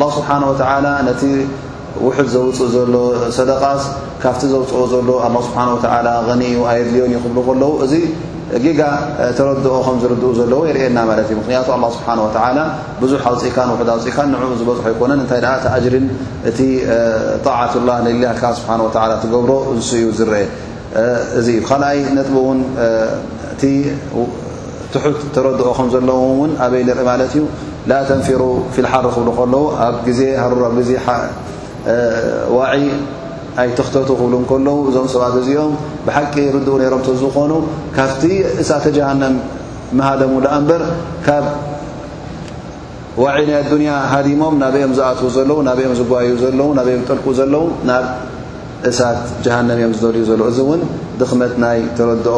ه 0.00 0.02
ስብሓه 0.16 0.84
ነቲ 1.08 1.22
ውሑድ 2.06 2.28
ዘውፅእ 2.34 2.68
ዘሎ 2.74 2.94
ሰደቃስ 3.36 3.82
ካብቲ 4.22 4.42
ዘውፅኦ 4.52 4.80
ዘሎ 4.92 5.08
ስሓ 5.46 5.56
غኒዩ 6.28 6.58
ኣየድልዮን 6.70 7.10
ይኽብሉ 7.16 7.38
ከለዉ 7.48 7.70
እዚ 7.84 7.94
ጌጋ 8.64 8.80
ተረድኦ 9.36 9.74
ከም 9.86 9.96
ዝርኡ 10.02 10.22
ዘለዎ 10.38 10.60
የርእና 10.68 10.98
ማለት 11.10 11.26
እዩ 11.30 11.36
ምክንያቱ 11.40 11.66
ه 11.84 11.88
ስብሓ 11.96 12.08
ብዙሕ 13.02 13.20
ኣውፅኢካን 13.30 13.68
ው 13.74 13.78
ኣውፅኢካን 13.96 14.26
ንኡ 14.34 14.52
ዝበፅሖ 14.60 14.84
ይኮነን 14.94 15.20
እታይ 15.24 15.40
ተእጅሪን 15.64 16.06
እቲ 16.50 16.58
ጣት 17.46 17.72
ላ 17.88 18.32
ካ 18.42 18.52
ሓ 19.02 19.06
ትገብሮ 19.24 19.52
እንስ 19.74 19.90
እዩ 20.00 20.06
ዝአ 20.20 20.32
እዚ 21.38 21.46
እዩ 21.58 21.60
ካኣይ 21.68 21.98
ጥ 23.60 23.62
ትሑት 24.94 25.20
ተረድኦከም 25.34 25.88
ዘለዎ 25.94 26.18
እውን 26.34 26.52
ኣበይ 26.64 26.82
ንርኢ 26.88 27.02
ማለት 27.10 27.30
እዩ 27.38 27.42
ላ 27.90 27.96
ተንፊሩ 28.10 28.42
ፊልሓ 28.74 28.92
ክብሉ 29.14 29.28
ከለዉ 29.38 29.64
ኣብ 29.86 29.96
ግዜ 30.08 30.20
ሃሩ 30.42 30.52
ኣ 30.68 30.70
ዜ 30.88 30.92
ዋዒ 32.56 32.82
ኣይትኽተቱ 33.62 34.08
ክብሉ 34.20 34.32
እከለዉ 34.44 34.76
እዞም 34.88 35.06
ሰባት 35.14 35.34
እዚኦም 35.40 35.72
ብሓቂ 36.06 36.34
ርድኡ 36.56 36.74
ነይሮም 36.82 37.02
ዝኾኑ 37.22 37.52
ካብቲ 37.96 38.24
እሳተ 38.62 38.84
ጃሃነም 38.96 39.34
መሃደም 39.98 40.32
ደኣ 40.44 40.52
እምበር 40.60 40.82
ካብ 41.26 41.46
ዋዒ 43.22 43.40
ናይ 43.48 43.56
ኣዱኒያ 43.62 43.92
ሃዲሞም 44.12 44.54
ናበኦም 44.62 44.92
ዝኣትዉ 44.98 45.28
ዘለዉ 45.36 45.58
ናበኦም 45.68 45.94
ዝጓዩ 46.02 46.28
ዘለዉ 46.42 46.68
ናበኦም 46.78 47.00
ዝጠልቁ 47.02 47.26
ዘለዉ 47.38 47.64
ናብ 47.90 48.04
እሳት 48.90 49.18
ጀሃነም 49.44 49.76
እዮም 49.80 49.92
ዝደልዩ 49.98 50.22
ዘለዉ 50.30 50.46
እዚ 50.52 50.58
እውን 50.64 50.80
ረኦ 51.20 52.28